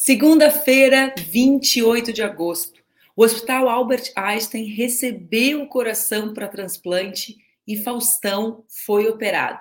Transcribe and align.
Segunda-feira, 0.00 1.12
28 1.18 2.12
de 2.12 2.22
agosto. 2.22 2.80
O 3.16 3.24
Hospital 3.24 3.68
Albert 3.68 4.12
Einstein 4.14 4.66
recebeu 4.66 5.62
o 5.62 5.68
coração 5.68 6.32
para 6.32 6.46
transplante 6.46 7.36
e 7.66 7.76
Faustão 7.76 8.64
foi 8.68 9.08
operado. 9.08 9.58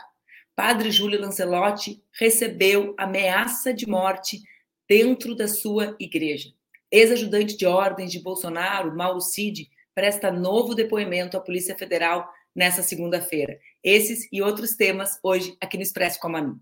Padre 0.55 0.92
Júlio 0.92 1.20
Lancelotti 1.20 2.04
recebeu 2.12 2.94
ameaça 3.00 3.73
de 3.73 3.89
morte 3.89 4.44
dentro 4.88 5.34
da 5.34 5.47
sua 5.47 5.96
igreja. 6.00 6.54
Ex-ajudante 6.92 7.58
de 7.58 7.65
ordens 7.65 8.12
de 8.12 8.19
Bolsonaro, 8.19 8.96
Mauro 8.96 9.19
Cid, 9.19 9.67
presta 9.96 10.31
novo 10.31 10.76
depoimento 10.76 11.35
à 11.35 11.40
Polícia 11.40 11.76
Federal 11.76 12.31
nessa 12.56 12.83
segunda-feira. 12.83 13.58
Esses 13.83 14.29
e 14.31 14.40
outros 14.44 14.76
temas 14.76 15.17
hoje 15.24 15.58
aqui 15.60 15.78
no 15.78 15.83
Expresso 15.83 16.20
com 16.20 16.27
a 16.27 16.30
Manu. 16.30 16.62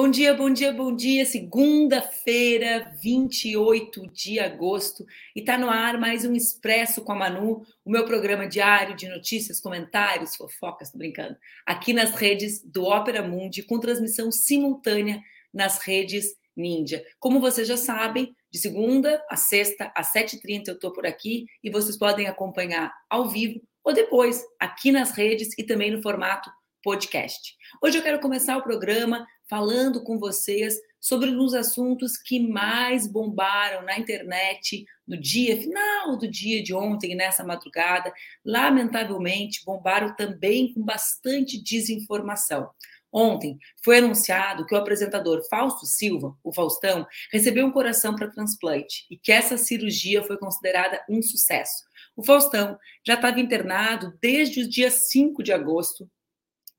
Bom 0.00 0.08
dia, 0.08 0.32
bom 0.32 0.48
dia, 0.48 0.72
bom 0.72 0.94
dia. 0.94 1.26
Segunda-feira, 1.26 2.94
28 3.02 4.06
de 4.12 4.38
agosto, 4.38 5.04
e 5.34 5.40
está 5.40 5.58
no 5.58 5.68
ar 5.68 5.98
mais 5.98 6.24
um 6.24 6.36
Expresso 6.36 7.02
com 7.02 7.10
a 7.10 7.16
Manu, 7.16 7.66
o 7.84 7.90
meu 7.90 8.04
programa 8.04 8.46
diário 8.46 8.94
de 8.94 9.08
notícias, 9.08 9.58
comentários, 9.58 10.36
fofocas, 10.36 10.92
tô 10.92 10.98
brincando, 10.98 11.36
aqui 11.66 11.92
nas 11.92 12.12
redes 12.12 12.62
do 12.64 12.84
Ópera 12.84 13.26
Mundi, 13.26 13.64
com 13.64 13.80
transmissão 13.80 14.30
simultânea 14.30 15.20
nas 15.52 15.80
redes 15.80 16.26
Ninja. 16.56 17.04
Como 17.18 17.40
vocês 17.40 17.66
já 17.66 17.76
sabem, 17.76 18.32
de 18.52 18.60
segunda 18.60 19.20
a 19.28 19.34
sexta, 19.34 19.92
às 19.96 20.12
7h30, 20.12 20.68
eu 20.68 20.74
estou 20.74 20.92
por 20.92 21.06
aqui 21.06 21.46
e 21.60 21.72
vocês 21.72 21.98
podem 21.98 22.28
acompanhar 22.28 22.94
ao 23.10 23.28
vivo 23.28 23.60
ou 23.82 23.92
depois 23.92 24.44
aqui 24.60 24.92
nas 24.92 25.10
redes 25.10 25.48
e 25.58 25.64
também 25.64 25.90
no 25.90 26.00
formato 26.00 26.48
podcast. 26.84 27.56
Hoje 27.82 27.98
eu 27.98 28.02
quero 28.02 28.20
começar 28.20 28.56
o 28.56 28.62
programa 28.62 29.26
falando 29.48 30.02
com 30.02 30.18
vocês 30.18 30.76
sobre 31.00 31.30
uns 31.30 31.54
assuntos 31.54 32.16
que 32.16 32.40
mais 32.40 33.06
bombaram 33.06 33.82
na 33.82 33.98
internet 33.98 34.84
no 35.06 35.18
dia 35.18 35.56
final 35.60 36.16
do 36.16 36.28
dia 36.28 36.62
de 36.62 36.74
ontem, 36.74 37.14
nessa 37.14 37.44
madrugada. 37.44 38.12
Lamentavelmente, 38.44 39.64
bombaram 39.64 40.14
também 40.14 40.72
com 40.72 40.82
bastante 40.82 41.62
desinformação. 41.62 42.68
Ontem 43.10 43.58
foi 43.82 43.98
anunciado 43.98 44.66
que 44.66 44.74
o 44.74 44.78
apresentador 44.78 45.42
Fausto 45.48 45.86
Silva, 45.86 46.36
o 46.44 46.52
Faustão, 46.52 47.06
recebeu 47.32 47.64
um 47.64 47.72
coração 47.72 48.14
para 48.14 48.30
transplante 48.30 49.06
e 49.10 49.16
que 49.16 49.32
essa 49.32 49.56
cirurgia 49.56 50.22
foi 50.22 50.36
considerada 50.36 51.02
um 51.08 51.22
sucesso. 51.22 51.84
O 52.14 52.22
Faustão 52.22 52.78
já 53.06 53.14
estava 53.14 53.40
internado 53.40 54.12
desde 54.20 54.62
o 54.62 54.68
dia 54.68 54.90
5 54.90 55.42
de 55.42 55.52
agosto 55.52 56.10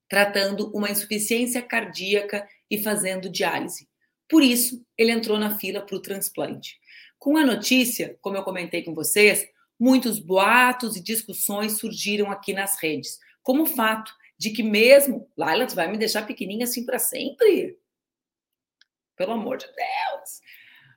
tratando 0.09 0.71
uma 0.75 0.89
insuficiência 0.89 1.61
cardíaca 1.61 2.45
e 2.69 2.81
fazendo 2.81 3.29
diálise. 3.29 3.87
Por 4.27 4.43
isso, 4.43 4.85
ele 4.97 5.11
entrou 5.11 5.39
na 5.39 5.57
fila 5.57 5.81
para 5.81 5.95
o 5.95 6.01
transplante. 6.01 6.79
Com 7.17 7.35
a 7.35 7.45
notícia, 7.45 8.17
como 8.21 8.37
eu 8.37 8.43
comentei 8.43 8.83
com 8.83 8.93
vocês, 8.93 9.47
muitos 9.79 10.19
boatos 10.19 10.95
e 10.95 11.03
discussões 11.03 11.73
surgiram 11.77 12.31
aqui 12.31 12.53
nas 12.53 12.79
redes, 12.81 13.19
como 13.41 13.63
o 13.63 13.67
fato 13.67 14.13
de 14.37 14.51
que 14.51 14.63
mesmo, 14.63 15.29
Laila, 15.35 15.65
vai 15.67 15.91
me 15.91 15.97
deixar 15.97 16.25
pequenininha 16.25 16.65
assim 16.65 16.85
para 16.85 16.99
sempre? 16.99 17.77
Pelo 19.15 19.33
amor 19.33 19.57
de 19.57 19.65
Deus! 19.65 20.41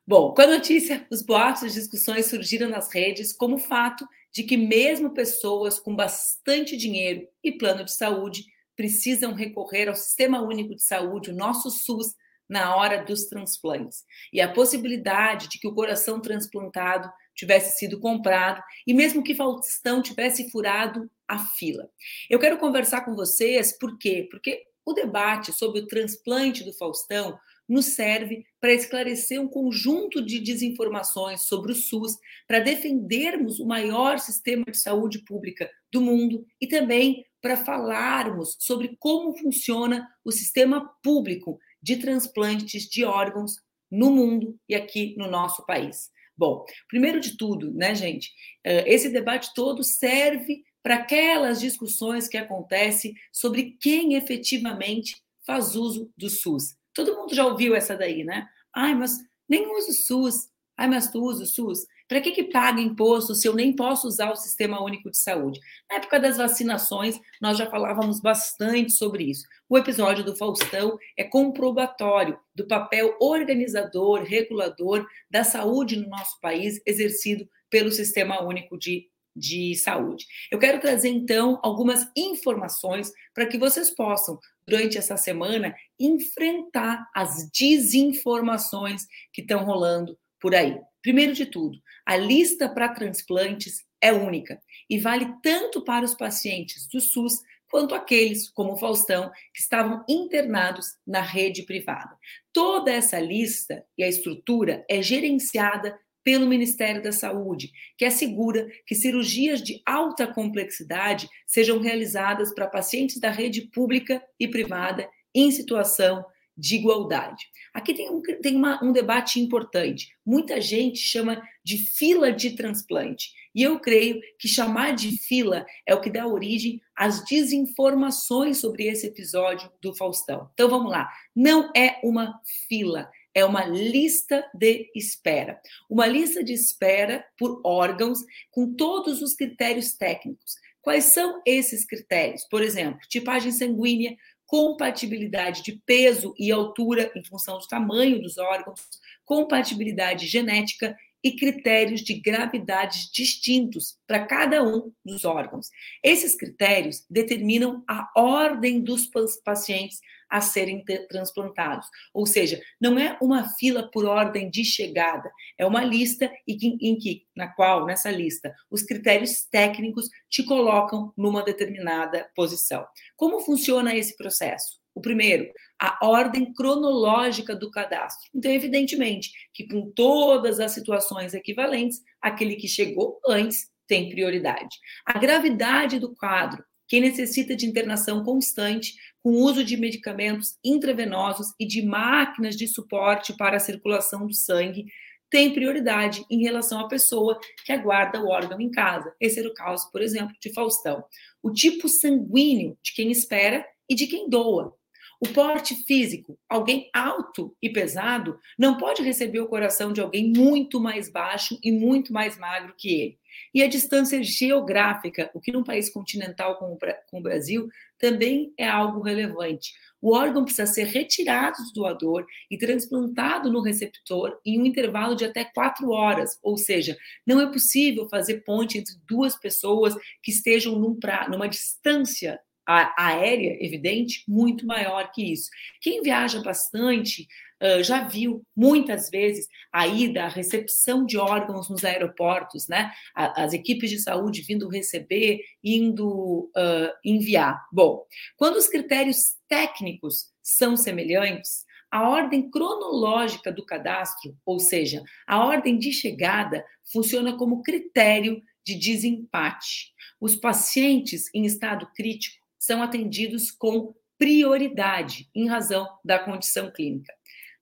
Bom, 0.07 0.35
com 0.35 0.43
a 0.43 0.47
notícia, 0.47 1.07
os 1.11 1.23
boatos 1.23 1.63
e 1.63 1.75
discussões 1.75 2.27
surgiram 2.27 2.69
nas 2.69 2.93
redes 2.93 3.33
como 3.33 3.57
o 3.57 3.59
fato 3.59 4.07
de 4.33 4.43
que 4.43 4.57
mesmo 4.57 5.11
pessoas 5.11 5.79
com 5.79 5.95
bastante 5.95 6.77
dinheiro 6.77 7.29
e 7.43 7.53
plano 7.53 7.85
de 7.85 7.93
saúde 7.93 8.47
precisam 8.77 9.35
recorrer 9.35 9.89
ao 9.89 9.95
Sistema 9.95 10.41
Único 10.43 10.75
de 10.75 10.83
Saúde, 10.83 11.31
o 11.31 11.37
nosso 11.37 11.71
SUS, 11.71 12.15
na 12.49 12.77
hora 12.77 13.03
dos 13.05 13.27
transplantes. 13.27 14.05
E 14.33 14.41
a 14.41 14.53
possibilidade 14.53 15.49
de 15.49 15.59
que 15.59 15.67
o 15.67 15.75
coração 15.75 16.21
transplantado 16.21 17.11
tivesse 17.35 17.79
sido 17.79 17.99
comprado 17.99 18.63
e 18.87 18.93
mesmo 18.93 19.23
que 19.23 19.35
Faustão 19.35 20.03
tivesse 20.03 20.51
furado 20.51 21.11
a 21.27 21.39
fila. 21.39 21.89
Eu 22.29 22.39
quero 22.39 22.59
conversar 22.59 23.07
com 23.07 23.15
vocês, 23.15 23.77
por 23.79 23.97
quê? 23.99 24.29
Porque 24.31 24.65
o 24.85 24.93
debate 24.93 25.53
sobre 25.53 25.81
o 25.81 25.87
transplante 25.87 26.63
do 26.65 26.73
Faustão 26.75 27.39
nos 27.69 27.87
serve 27.87 28.45
para 28.61 28.75
esclarecer 28.75 29.41
um 29.41 29.49
conjunto 29.49 30.25
de 30.25 30.41
desinformações 30.41 31.43
sobre 31.43 31.73
o 31.73 31.75
SUS, 31.75 32.19
para 32.47 32.61
defendermos 32.61 33.61
o 33.61 33.67
maior 33.67 34.19
sistema 34.19 34.65
de 34.67 34.77
saúde 34.77 35.21
pública 35.25 35.71
do 35.91 36.01
mundo 36.01 36.45
e 36.61 36.67
também 36.67 37.25
para 37.43 37.57
falarmos 37.57 38.57
sobre 38.61 38.97
como 38.99 39.37
funciona 39.37 40.09
o 40.25 40.31
sistema 40.31 40.89
público 41.03 41.59
de 41.83 41.97
transplantes 41.97 42.85
de 42.85 43.05
órgãos 43.05 43.57
no 43.91 44.11
mundo 44.11 44.57
e 44.69 44.75
aqui 44.75 45.15
no 45.19 45.29
nosso 45.29 45.67
país. 45.67 46.11
Bom, 46.37 46.65
primeiro 46.89 47.21
de 47.21 47.37
tudo, 47.37 47.73
né, 47.75 47.95
gente, 47.95 48.33
eh, 48.65 48.85
esse 48.87 49.11
debate 49.11 49.53
todo 49.55 49.83
serve 49.83 50.63
para 50.83 50.97
aquelas 50.97 51.61
discussões 51.61 52.27
que 52.27 52.37
acontecem 52.37 53.15
sobre 53.33 53.77
quem 53.81 54.15
efetivamente 54.15 55.17
faz 55.45 55.75
uso 55.77 56.11
do 56.17 56.31
SUS. 56.31 56.77
Todo 56.95 57.17
mundo 57.17 57.35
já 57.35 57.45
ouviu 57.45 57.75
essa 57.75 57.97
daí, 57.97 58.25
né? 58.25 58.47
Ai, 58.75 58.95
mas 58.95 59.19
nem 59.49 59.67
uso 59.77 59.91
o 59.91 59.95
SUS. 59.95 60.49
Ai, 60.77 60.89
mas 60.89 61.11
tu 61.11 61.23
usa 61.23 61.45
o 61.45 61.47
SUS. 61.47 61.87
Para 62.13 62.21
que, 62.21 62.31
que 62.33 62.45
paga 62.45 62.79
imposto 62.79 63.35
se 63.35 63.49
eu 63.49 63.55
nem 63.55 63.75
posso 63.75 64.07
usar 64.07 64.31
o 64.31 64.37
Sistema 64.37 64.85
Único 64.85 65.11
de 65.11 65.17
Saúde? 65.17 65.59
Na 65.89 65.97
época 65.97 66.21
das 66.21 66.37
vacinações, 66.37 67.19
nós 67.41 67.57
já 67.57 67.65
falávamos 67.71 68.21
bastante 68.21 68.93
sobre 68.93 69.25
isso. 69.25 69.47
O 69.67 69.79
episódio 69.79 70.23
do 70.23 70.37
Faustão 70.37 70.99
é 71.17 71.25
comprobatório 71.25 72.39
do 72.55 72.67
papel 72.67 73.17
organizador, 73.19 74.25
regulador 74.25 75.07
da 75.31 75.43
saúde 75.43 75.97
no 75.97 76.07
nosso 76.11 76.39
país, 76.39 76.83
exercido 76.85 77.49
pelo 77.71 77.91
Sistema 77.91 78.43
Único 78.43 78.79
de 78.79 79.09
de 79.35 79.75
saúde. 79.77 80.27
Eu 80.51 80.59
quero 80.59 80.79
trazer 80.79 81.09
então 81.09 81.59
algumas 81.63 82.07
informações 82.15 83.11
para 83.33 83.47
que 83.47 83.57
vocês 83.57 83.89
possam, 83.89 84.39
durante 84.69 84.99
essa 84.99 85.17
semana, 85.17 85.75
enfrentar 85.99 87.09
as 87.15 87.51
desinformações 87.51 89.07
que 89.33 89.41
estão 89.41 89.65
rolando 89.65 90.19
por 90.39 90.55
aí. 90.55 90.79
Primeiro 91.03 91.33
de 91.33 91.47
tudo, 91.47 91.79
a 92.07 92.17
lista 92.17 92.69
para 92.69 92.89
transplantes 92.89 93.85
é 94.01 94.13
única 94.13 94.61
e 94.89 94.99
vale 94.99 95.27
tanto 95.43 95.85
para 95.85 96.05
os 96.05 96.15
pacientes 96.15 96.87
do 96.89 97.01
SUS 97.01 97.41
quanto 97.69 97.95
aqueles, 97.95 98.51
como 98.51 98.75
o 98.75 98.77
Faustão, 98.77 99.31
que 99.55 99.61
estavam 99.61 100.05
internados 100.09 100.89
na 101.07 101.23
rede 101.23 101.63
privada. 101.63 102.17
Toda 102.53 102.93
essa 102.93 103.19
lista 103.19 103.85
e 103.97 104.05
a 104.05 104.09
estrutura 104.09 104.85
é 104.89 105.01
gerenciada 105.01 105.99
pelo 106.23 106.47
Ministério 106.47 107.03
da 107.03 107.11
Saúde, 107.11 107.73
que 107.97 108.05
assegura 108.05 108.69
que 108.87 108.95
cirurgias 108.95 109.63
de 109.63 109.81
alta 109.85 110.27
complexidade 110.27 111.29
sejam 111.47 111.81
realizadas 111.81 112.55
para 112.55 112.69
pacientes 112.69 113.19
da 113.19 113.31
rede 113.31 113.63
pública 113.63 114.23
e 114.39 114.47
privada 114.47 115.09
em 115.35 115.51
situação 115.51 116.25
de 116.63 116.77
igualdade. 116.77 117.45
Aqui 117.75 117.93
tem, 117.93 118.09
um, 118.09 118.23
tem 118.23 118.55
uma, 118.55 118.83
um 118.85 118.93
debate 118.93 119.41
importante. 119.41 120.15
Muita 120.25 120.61
gente 120.61 120.99
chama 120.99 121.43
de 121.65 121.77
fila 121.77 122.31
de 122.31 122.51
transplante. 122.55 123.33
E 123.53 123.65
eu 123.65 123.81
creio 123.81 124.21
que 124.39 124.47
chamar 124.47 124.95
de 124.95 125.19
fila 125.19 125.67
é 125.85 125.93
o 125.93 126.01
que 126.01 126.09
dá 126.09 126.25
origem 126.25 126.81
às 126.95 127.25
desinformações 127.25 128.59
sobre 128.59 128.87
esse 128.87 129.09
episódio 129.09 129.73
do 129.83 129.93
Faustão. 129.93 130.49
Então 130.55 130.71
vamos 130.71 130.93
lá. 130.93 131.11
Não 131.35 131.73
é 131.77 131.99
uma 132.05 132.41
fila, 132.69 133.11
é 133.35 133.45
uma 133.45 133.65
lista 133.65 134.49
de 134.55 134.89
espera. 134.95 135.61
Uma 135.91 136.07
lista 136.07 136.45
de 136.45 136.53
espera 136.53 137.27
por 137.37 137.61
órgãos 137.65 138.21
com 138.53 138.73
todos 138.73 139.21
os 139.21 139.35
critérios 139.35 139.95
técnicos. 139.95 140.55
Quais 140.83 141.05
são 141.05 141.41
esses 141.47 141.87
critérios? 141.87 142.45
Por 142.51 142.61
exemplo, 142.61 143.01
tipagem 143.09 143.53
sanguínea, 143.53 144.17
compatibilidade 144.53 145.63
de 145.63 145.81
peso 145.87 146.35
e 146.39 146.53
altura 146.53 147.11
em 147.17 147.25
função 147.25 147.57
do 147.59 147.67
tamanho 147.67 148.21
dos 148.21 148.37
órgãos, 148.37 148.87
compatibilidade 149.25 150.27
genética 150.27 150.95
e 151.23 151.37
critérios 151.37 152.01
de 152.01 152.15
gravidade 152.15 153.11
distintos 153.13 153.99
para 154.07 154.27
cada 154.27 154.63
um 154.63 154.93
dos 155.05 155.25
órgãos. 155.25 155.69
Esses 156.03 156.35
critérios 156.35 157.05
determinam 157.09 157.85
a 157.89 158.11
ordem 158.17 158.83
dos 158.83 159.09
pacientes 159.45 160.01
a 160.29 160.41
serem 160.41 160.83
transplantados. 161.11 161.87
Ou 162.15 162.25
seja, 162.25 162.61
não 162.81 162.99
é 162.99 163.19
uma 163.21 163.51
fila 163.51 163.91
por 163.91 164.07
ordem 164.07 164.49
de 164.51 164.65
chegada, 164.65 165.31
é 165.59 165.67
uma 165.67 165.85
lista 165.85 166.33
em 166.49 166.57
que, 166.57 166.79
em 166.81 166.99
que, 166.99 167.27
na 167.37 167.49
qual, 167.49 167.85
nessa 167.85 168.11
lista, 168.11 168.55
os 168.71 168.83
critérios 168.83 169.45
técnicos 169.45 170.09
te 170.31 170.43
colocam 170.43 171.13
numa 171.19 171.45
determinada 171.45 172.31
posição. 172.35 172.87
Como 173.15 173.41
funciona 173.41 173.95
esse 173.95 174.17
processo? 174.17 174.82
O 174.95 175.01
primeiro, 175.01 175.51
a 175.81 176.07
ordem 176.07 176.53
cronológica 176.53 177.57
do 177.57 177.71
cadastro. 177.71 178.29
Então, 178.35 178.51
evidentemente, 178.51 179.31
que 179.53 179.67
com 179.67 179.91
todas 179.91 180.61
as 180.61 180.73
situações 180.73 181.35
equivalentes, 181.35 182.01
aquele 182.21 182.57
que 182.57 182.69
chegou 182.69 183.19
antes 183.27 183.71
tem 183.87 184.11
prioridade. 184.11 184.77
A 185.05 185.19
gravidade 185.19 185.99
do 185.99 186.15
quadro, 186.15 186.65
quem 186.87 187.01
necessita 187.01 187.57
de 187.57 187.67
internação 187.67 188.23
constante, 188.23 188.95
com 189.23 189.31
uso 189.31 189.65
de 189.65 189.77
medicamentos 189.77 190.57
intravenosos 190.65 191.55
e 191.59 191.67
de 191.67 191.83
máquinas 191.83 192.57
de 192.57 192.67
suporte 192.69 193.35
para 193.37 193.57
a 193.57 193.61
circulação 193.61 194.27
do 194.27 194.35
sangue, 194.35 194.87
tem 195.31 195.55
prioridade 195.55 196.25
em 196.31 196.43
relação 196.43 196.79
à 196.81 196.89
pessoa 196.89 197.41
que 197.65 197.73
aguarda 197.73 198.21
o 198.21 198.29
órgão 198.29 198.61
em 198.61 198.71
casa. 198.71 199.15
Esse 199.19 199.41
era 199.41 199.49
o 199.49 199.55
caso, 199.55 199.91
por 199.91 200.03
exemplo, 200.03 200.37
de 200.39 200.53
Faustão. 200.53 201.03
O 201.43 201.51
tipo 201.51 201.89
sanguíneo 201.89 202.77
de 202.83 202.93
quem 202.93 203.11
espera 203.11 203.67
e 203.89 203.95
de 203.95 204.07
quem 204.07 204.29
doa. 204.29 204.77
O 205.25 205.29
porte 205.29 205.77
físico, 205.85 206.37
alguém 206.49 206.91
alto 206.93 207.57
e 207.63 207.71
pesado, 207.71 208.41
não 208.59 208.77
pode 208.77 209.05
receber 209.05 209.39
o 209.39 209.47
coração 209.47 209.93
de 209.93 210.01
alguém 210.01 210.33
muito 210.33 210.81
mais 210.81 211.09
baixo 211.09 211.57
e 211.63 211.71
muito 211.71 212.13
mais 212.13 212.37
magro 212.37 212.75
que 212.77 212.89
ele. 212.89 213.19
E 213.55 213.63
a 213.63 213.69
distância 213.69 214.21
geográfica, 214.21 215.31
o 215.33 215.41
que 215.41 215.53
num 215.53 215.63
país 215.63 215.89
continental 215.89 216.57
como 216.57 216.77
o 217.13 217.21
Brasil 217.21 217.69
também 218.01 218.53
é 218.59 218.69
algo 218.69 219.01
relevante. 219.01 219.73
O 220.01 220.13
órgão 220.13 220.43
precisa 220.43 220.67
ser 220.67 220.87
retirado 220.87 221.57
do 221.67 221.73
doador 221.73 222.27
e 222.51 222.59
transplantado 222.59 223.49
no 223.49 223.63
receptor 223.63 224.41
em 224.45 224.61
um 224.61 224.67
intervalo 224.67 225.15
de 225.15 225.25
até 225.25 225.45
quatro 225.45 225.91
horas, 225.91 226.37
ou 226.43 226.57
seja, 226.57 226.97
não 227.25 227.41
é 227.41 227.47
possível 227.47 228.09
fazer 228.09 228.43
ponte 228.43 228.77
entre 228.77 228.97
duas 229.07 229.39
pessoas 229.39 229.95
que 230.21 230.33
estejam 230.33 230.77
num 230.81 230.99
pra, 230.99 231.29
numa 231.29 231.49
distância 231.49 232.41
aérea, 232.67 233.57
evidente, 233.61 234.25
muito 234.29 234.67
maior 234.67 235.11
que 235.13 235.33
isso. 235.33 235.51
Quem 235.81 236.03
viaja 236.03 236.41
bastante 236.43 237.27
uh, 237.63 237.83
já 237.83 238.05
viu 238.05 238.43
muitas 238.57 239.11
vezes 239.11 239.49
a 239.73 239.87
ida, 239.87 240.25
a 240.25 240.29
recepção 240.29 241.05
de 241.05 241.19
órgãos 241.19 241.69
nos 241.69 241.85
aeroportos, 241.85 242.69
né? 242.69 242.93
as 243.15 243.53
equipes 243.53 243.91
de 243.91 243.99
saúde 243.99 244.43
vindo 244.43 244.69
receber, 244.69 245.41
indo 245.63 246.51
uh, 246.57 246.93
enviar. 247.05 247.61
Bom, 247.73 248.05
quando 248.37 248.57
os 248.57 248.69
critérios 248.69 249.37
técnicos 249.49 250.33
são 250.43 250.77
semelhantes, 250.77 251.65
a 251.91 252.09
ordem 252.09 252.51
cronológica 252.51 253.53
do 253.53 253.67
cadastro, 253.67 254.35
ou 254.47 254.59
seja, 254.59 255.03
a 255.27 255.45
ordem 255.45 255.79
de 255.79 255.93
chegada, 255.93 256.65
funciona 256.91 257.37
como 257.37 257.63
critério 257.63 258.43
de 258.65 258.77
desempate. 258.77 259.93
Os 260.19 260.35
pacientes 260.35 261.29
em 261.35 261.45
estado 261.45 261.87
crítico 261.95 262.42
são 262.63 262.81
atendidos 262.81 263.51
com 263.51 263.93
prioridade 264.17 265.29
em 265.35 265.49
razão 265.49 265.85
da 266.05 266.17
condição 266.17 266.71
clínica. 266.71 267.13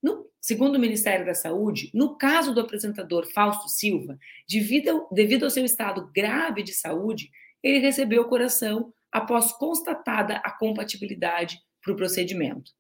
No, 0.03 0.27
segundo 0.39 0.77
o 0.77 0.79
Ministério 0.79 1.25
da 1.25 1.33
Saúde, 1.33 1.91
no 1.95 2.19
caso 2.19 2.53
do 2.53 2.61
apresentador 2.61 3.27
Fausto 3.33 3.67
Silva, 3.67 4.19
devido, 4.47 5.09
devido 5.11 5.45
ao 5.45 5.51
seu 5.51 5.65
estado 5.65 6.11
grave 6.15 6.63
de 6.63 6.75
saúde, 6.75 7.31
ele 7.63 7.79
recebeu 7.79 8.21
o 8.21 8.29
coração 8.29 8.93
após 9.11 9.53
constatada 9.53 10.37
a 10.45 10.51
compatibilidade 10.51 11.59
para 11.83 11.95
o 11.95 11.97
procedimento. 11.97 12.71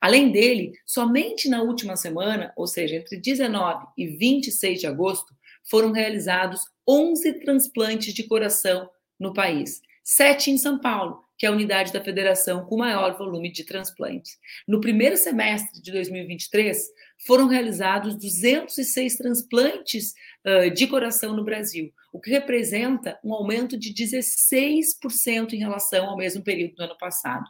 Além 0.00 0.32
dele, 0.32 0.72
somente 0.86 1.46
na 1.46 1.60
última 1.60 1.94
semana, 1.94 2.54
ou 2.56 2.66
seja, 2.66 2.96
entre 2.96 3.18
19 3.18 3.86
e 3.98 4.06
26 4.06 4.80
de 4.80 4.86
agosto, 4.86 5.34
foram 5.62 5.92
realizados 5.92 6.62
11 6.88 7.34
transplantes 7.40 8.14
de 8.14 8.22
coração 8.22 8.88
no 9.20 9.34
país, 9.34 9.82
sete 10.02 10.50
em 10.50 10.56
São 10.56 10.78
Paulo 10.78 11.25
que 11.38 11.44
é 11.44 11.48
a 11.48 11.52
unidade 11.52 11.92
da 11.92 12.02
federação 12.02 12.64
com 12.64 12.78
maior 12.78 13.16
volume 13.16 13.50
de 13.50 13.64
transplantes. 13.64 14.38
No 14.66 14.80
primeiro 14.80 15.16
semestre 15.16 15.80
de 15.80 15.92
2023, 15.92 16.82
foram 17.26 17.46
realizados 17.46 18.14
206 18.16 19.16
transplantes 19.16 20.14
uh, 20.46 20.70
de 20.70 20.86
coração 20.86 21.34
no 21.34 21.44
Brasil, 21.44 21.92
o 22.12 22.20
que 22.20 22.30
representa 22.30 23.18
um 23.22 23.34
aumento 23.34 23.76
de 23.78 23.92
16% 23.92 25.52
em 25.52 25.58
relação 25.58 26.06
ao 26.06 26.16
mesmo 26.16 26.42
período 26.42 26.76
do 26.76 26.84
ano 26.84 26.96
passado. 26.98 27.44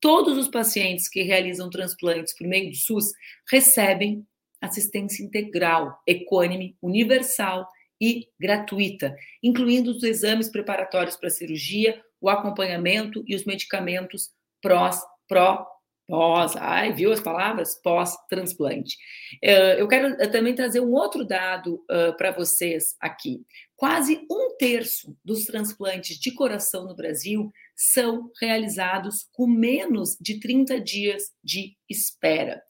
Todos 0.00 0.36
os 0.36 0.48
pacientes 0.48 1.08
que 1.08 1.22
realizam 1.22 1.70
transplantes 1.70 2.36
por 2.36 2.46
meio 2.46 2.70
do 2.70 2.76
SUS 2.76 3.06
recebem 3.50 4.24
assistência 4.60 5.22
integral, 5.22 6.00
econômica, 6.06 6.76
universal 6.82 7.68
e 8.00 8.28
gratuita, 8.38 9.16
incluindo 9.42 9.90
os 9.90 10.02
exames 10.02 10.48
preparatórios 10.48 11.16
para 11.16 11.30
cirurgia, 11.30 12.00
o 12.20 12.28
acompanhamento 12.28 13.22
e 13.26 13.34
os 13.34 13.44
medicamentos 13.44 14.30
prós, 14.60 15.00
pró, 15.28 15.66
pós, 16.06 16.56
ai, 16.56 16.92
viu 16.92 17.12
as 17.12 17.20
palavras? 17.20 17.80
Pós-transplante. 17.82 18.96
Eh, 19.42 19.80
eu 19.80 19.86
quero 19.86 20.20
eh, 20.20 20.26
também 20.26 20.54
trazer 20.54 20.80
um 20.80 20.92
outro 20.92 21.24
dado 21.24 21.84
para 22.16 22.30
vocês 22.30 22.96
aqui. 23.00 23.42
Quase 23.76 24.26
um 24.30 24.56
terço 24.56 25.16
dos 25.24 25.44
transplantes 25.44 26.18
de 26.18 26.32
coração 26.32 26.86
no 26.86 26.96
Brasil 26.96 27.52
são 27.76 28.28
realizados 28.40 29.28
com 29.32 29.46
menos 29.46 30.16
de 30.20 30.40
30 30.40 30.80
dias 30.80 31.30
de 31.44 31.76
espera. 31.88 32.60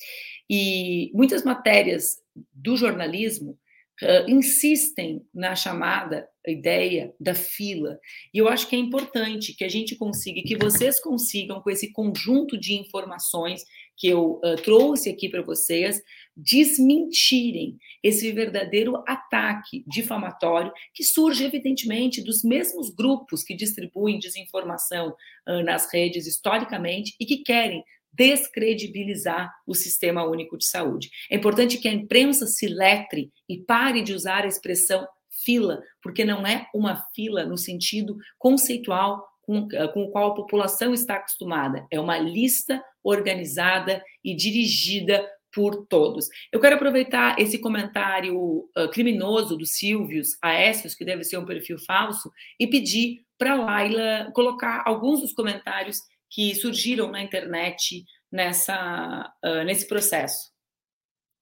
E 0.51 1.11
muitas 1.15 1.45
matérias 1.45 2.17
do 2.53 2.77
jornalismo 2.77 3.59
uh, 4.03 4.31
insistem 4.31 5.23
na 5.35 5.55
chamada 5.55 6.29
ideia 6.47 7.13
da 7.21 7.35
fila. 7.35 7.99
E 8.33 8.39
eu 8.39 8.49
acho 8.49 8.69
que 8.69 8.77
é 8.77 8.79
importante 8.79 9.55
que 9.55 9.65
a 9.65 9.69
gente 9.69 9.97
consiga, 9.97 10.41
que 10.43 10.57
vocês 10.57 11.01
consigam, 11.01 11.61
com 11.61 11.71
esse 11.71 11.93
conjunto 11.93 12.59
de 12.59 12.75
informações 12.75 13.63
que 13.97 14.09
eu 14.09 14.41
uh, 14.45 14.57
trouxe 14.63 15.11
aqui 15.11 15.29
para 15.29 15.43
vocês, 15.43 16.01
desmentirem 16.37 17.77
esse 18.03 18.31
verdadeiro 18.31 19.03
ataque 19.07 19.85
difamatório 19.87 20.73
que 20.95 21.03
surge, 21.03 21.45
evidentemente, 21.45 22.23
dos 22.23 22.45
mesmos 22.45 22.91
grupos 22.95 23.43
que 23.43 23.57
distribuem 23.57 24.19
desinformação 24.19 25.09
uh, 25.49 25.63
nas 25.65 25.93
redes 25.93 26.27
historicamente 26.27 27.15
e 27.19 27.27
que 27.27 27.39
querem 27.39 27.83
descredibilizar 28.13 29.53
o 29.67 29.75
Sistema 29.75 30.25
Único 30.25 30.57
de 30.59 30.67
Saúde. 30.67 31.11
É 31.31 31.37
importante 31.37 31.79
que 31.79 31.89
a 31.89 31.93
imprensa 31.93 32.47
se 32.47 32.67
letre 32.67 33.31
e 33.49 33.59
pare 33.59 34.03
de 34.03 34.13
usar 34.13 34.45
a 34.45 34.49
expressão 34.49 35.07
fila, 35.45 35.83
porque 36.03 36.25
não 36.25 36.47
é 36.47 36.67
uma 36.75 37.05
fila 37.15 37.45
no 37.45 37.57
sentido 37.57 38.17
conceitual 38.39 39.27
com, 39.43 39.67
com 39.93 40.03
o 40.03 40.11
qual 40.11 40.33
a 40.33 40.35
população 40.35 40.93
está 40.93 41.15
acostumada. 41.15 41.87
É 41.91 41.99
uma 41.99 42.19
lista 42.19 42.83
organizada 43.03 44.03
e 44.23 44.35
dirigida 44.35 45.27
por 45.55 45.87
todos. 45.87 46.29
Eu 46.53 46.61
quero 46.61 46.77
aproveitar 46.77 47.39
esse 47.39 47.59
comentário 47.59 48.37
uh, 48.37 48.89
criminoso 48.93 49.57
do 49.57 49.65
Silvius 49.65 50.37
Aécios, 50.43 50.95
que 50.95 51.05
deve 51.05 51.25
ser 51.25 51.39
um 51.39 51.47
perfil 51.47 51.79
falso, 51.79 52.31
e 52.61 52.67
pedir 52.67 53.25
para 53.39 53.55
Laila 53.55 54.31
colocar 54.35 54.83
alguns 54.85 55.21
dos 55.21 55.33
comentários 55.33 56.03
que 56.31 56.55
surgiram 56.55 57.11
na 57.11 57.23
internet 57.23 58.05
nessa, 58.31 59.33
uh, 59.45 59.65
nesse 59.65 59.87
processo. 59.89 60.53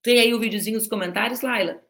Tem 0.01 0.19
aí 0.19 0.33
o 0.33 0.39
videozinho 0.39 0.77
dos 0.77 0.87
comentários, 0.87 1.41
Laila? 1.41 1.81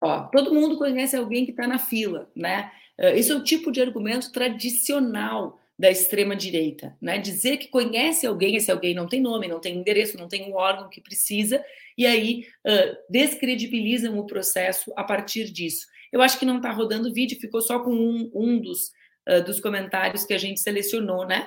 Ó, 0.00 0.28
todo 0.28 0.54
mundo 0.54 0.78
conhece 0.78 1.16
alguém 1.16 1.44
que 1.44 1.50
está 1.50 1.66
na 1.66 1.78
fila, 1.78 2.30
né? 2.34 2.72
Esse 2.96 3.30
é 3.30 3.34
o 3.34 3.44
tipo 3.44 3.70
de 3.70 3.80
argumento 3.80 4.32
tradicional 4.32 5.60
da 5.78 5.88
extrema 5.88 6.34
direita, 6.34 6.96
né? 7.00 7.18
Dizer 7.18 7.56
que 7.58 7.68
conhece 7.68 8.26
alguém, 8.26 8.56
esse 8.56 8.70
alguém 8.70 8.94
não 8.94 9.06
tem 9.06 9.20
nome, 9.20 9.46
não 9.46 9.60
tem 9.60 9.76
endereço, 9.76 10.18
não 10.18 10.26
tem 10.26 10.50
um 10.50 10.56
órgão 10.56 10.88
que 10.88 11.00
precisa, 11.00 11.64
e 11.96 12.04
aí 12.04 12.46
uh, 12.66 12.96
descredibilizam 13.08 14.18
o 14.18 14.26
processo 14.26 14.92
a 14.96 15.04
partir 15.04 15.50
disso. 15.52 15.86
Eu 16.10 16.20
acho 16.20 16.38
que 16.38 16.44
não 16.44 16.56
está 16.56 16.72
rodando 16.72 17.12
vídeo, 17.14 17.38
ficou 17.40 17.62
só 17.62 17.78
com 17.78 17.92
um, 17.92 18.30
um 18.34 18.60
dos, 18.60 18.88
uh, 19.28 19.44
dos 19.44 19.60
comentários 19.60 20.24
que 20.24 20.34
a 20.34 20.38
gente 20.38 20.58
selecionou, 20.58 21.24
né? 21.24 21.46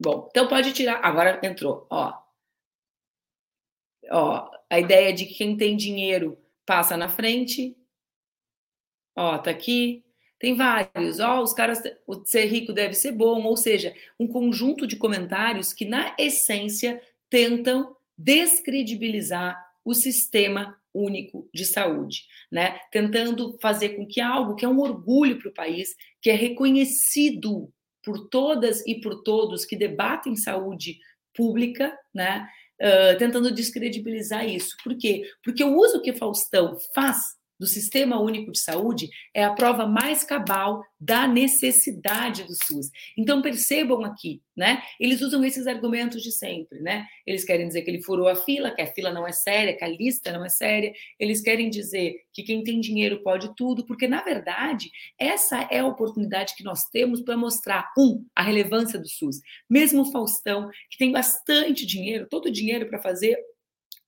Bom, 0.00 0.28
então 0.30 0.46
pode 0.46 0.72
tirar. 0.72 1.04
Agora 1.04 1.40
entrou, 1.42 1.88
ó. 1.90 2.14
Ó, 4.12 4.48
a 4.70 4.78
ideia 4.78 5.12
de 5.12 5.26
que 5.26 5.34
quem 5.34 5.56
tem 5.56 5.76
dinheiro 5.76 6.38
passa 6.64 6.96
na 6.96 7.08
frente. 7.08 7.76
Ó, 9.16 9.36
tá 9.38 9.50
aqui. 9.50 10.04
Tem 10.38 10.54
vários, 10.54 11.18
ó, 11.18 11.40
oh, 11.40 11.42
os 11.42 11.52
caras, 11.52 11.82
ser 12.24 12.44
rico 12.46 12.72
deve 12.72 12.94
ser 12.94 13.12
bom, 13.12 13.42
ou 13.44 13.56
seja, 13.56 13.94
um 14.18 14.26
conjunto 14.26 14.86
de 14.86 14.96
comentários 14.96 15.72
que, 15.72 15.84
na 15.84 16.14
essência, 16.18 17.02
tentam 17.28 17.96
descredibilizar 18.16 19.56
o 19.84 19.94
sistema 19.94 20.76
único 20.94 21.48
de 21.52 21.64
saúde, 21.64 22.24
né? 22.50 22.78
Tentando 22.90 23.58
fazer 23.60 23.90
com 23.90 24.06
que 24.06 24.20
algo 24.20 24.54
que 24.54 24.64
é 24.64 24.68
um 24.68 24.80
orgulho 24.80 25.38
para 25.38 25.48
o 25.48 25.54
país, 25.54 25.94
que 26.20 26.30
é 26.30 26.34
reconhecido 26.34 27.72
por 28.02 28.28
todas 28.28 28.86
e 28.86 29.00
por 29.00 29.22
todos 29.22 29.64
que 29.64 29.76
debatem 29.76 30.36
saúde 30.36 30.98
pública, 31.34 31.96
né? 32.14 32.48
uh, 32.80 33.18
tentando 33.18 33.50
descredibilizar 33.50 34.46
isso. 34.46 34.76
Por 34.82 34.96
quê? 34.96 35.24
Porque 35.42 35.62
o 35.62 35.76
uso 35.76 36.00
que 36.00 36.12
Faustão 36.12 36.78
faz 36.94 37.36
do 37.58 37.66
Sistema 37.66 38.20
Único 38.20 38.52
de 38.52 38.60
Saúde 38.60 39.08
é 39.34 39.44
a 39.44 39.52
prova 39.52 39.86
mais 39.86 40.22
cabal 40.22 40.82
da 41.00 41.26
necessidade 41.26 42.44
do 42.44 42.54
SUS. 42.64 42.90
Então 43.16 43.42
percebam 43.42 44.04
aqui, 44.04 44.40
né? 44.56 44.82
Eles 44.98 45.20
usam 45.20 45.44
esses 45.44 45.66
argumentos 45.66 46.22
de 46.22 46.30
sempre, 46.30 46.80
né? 46.80 47.06
Eles 47.26 47.44
querem 47.44 47.66
dizer 47.66 47.82
que 47.82 47.90
ele 47.90 48.02
furou 48.02 48.28
a 48.28 48.36
fila, 48.36 48.70
que 48.70 48.82
a 48.82 48.86
fila 48.86 49.12
não 49.12 49.26
é 49.26 49.32
séria, 49.32 49.76
que 49.76 49.84
a 49.84 49.88
lista 49.88 50.32
não 50.32 50.44
é 50.44 50.48
séria. 50.48 50.92
Eles 51.18 51.40
querem 51.40 51.68
dizer 51.68 52.16
que 52.32 52.42
quem 52.42 52.62
tem 52.62 52.80
dinheiro 52.80 53.22
pode 53.22 53.54
tudo, 53.56 53.84
porque 53.84 54.06
na 54.06 54.22
verdade 54.22 54.90
essa 55.18 55.68
é 55.70 55.80
a 55.80 55.86
oportunidade 55.86 56.54
que 56.56 56.64
nós 56.64 56.84
temos 56.90 57.22
para 57.22 57.36
mostrar 57.36 57.90
um 57.98 58.24
a 58.34 58.42
relevância 58.42 58.98
do 58.98 59.08
SUS. 59.08 59.40
Mesmo 59.68 60.02
o 60.02 60.12
Faustão, 60.12 60.70
que 60.90 60.98
tem 60.98 61.10
bastante 61.10 61.84
dinheiro, 61.84 62.28
todo 62.30 62.46
o 62.46 62.52
dinheiro 62.52 62.88
para 62.88 63.00
fazer 63.00 63.36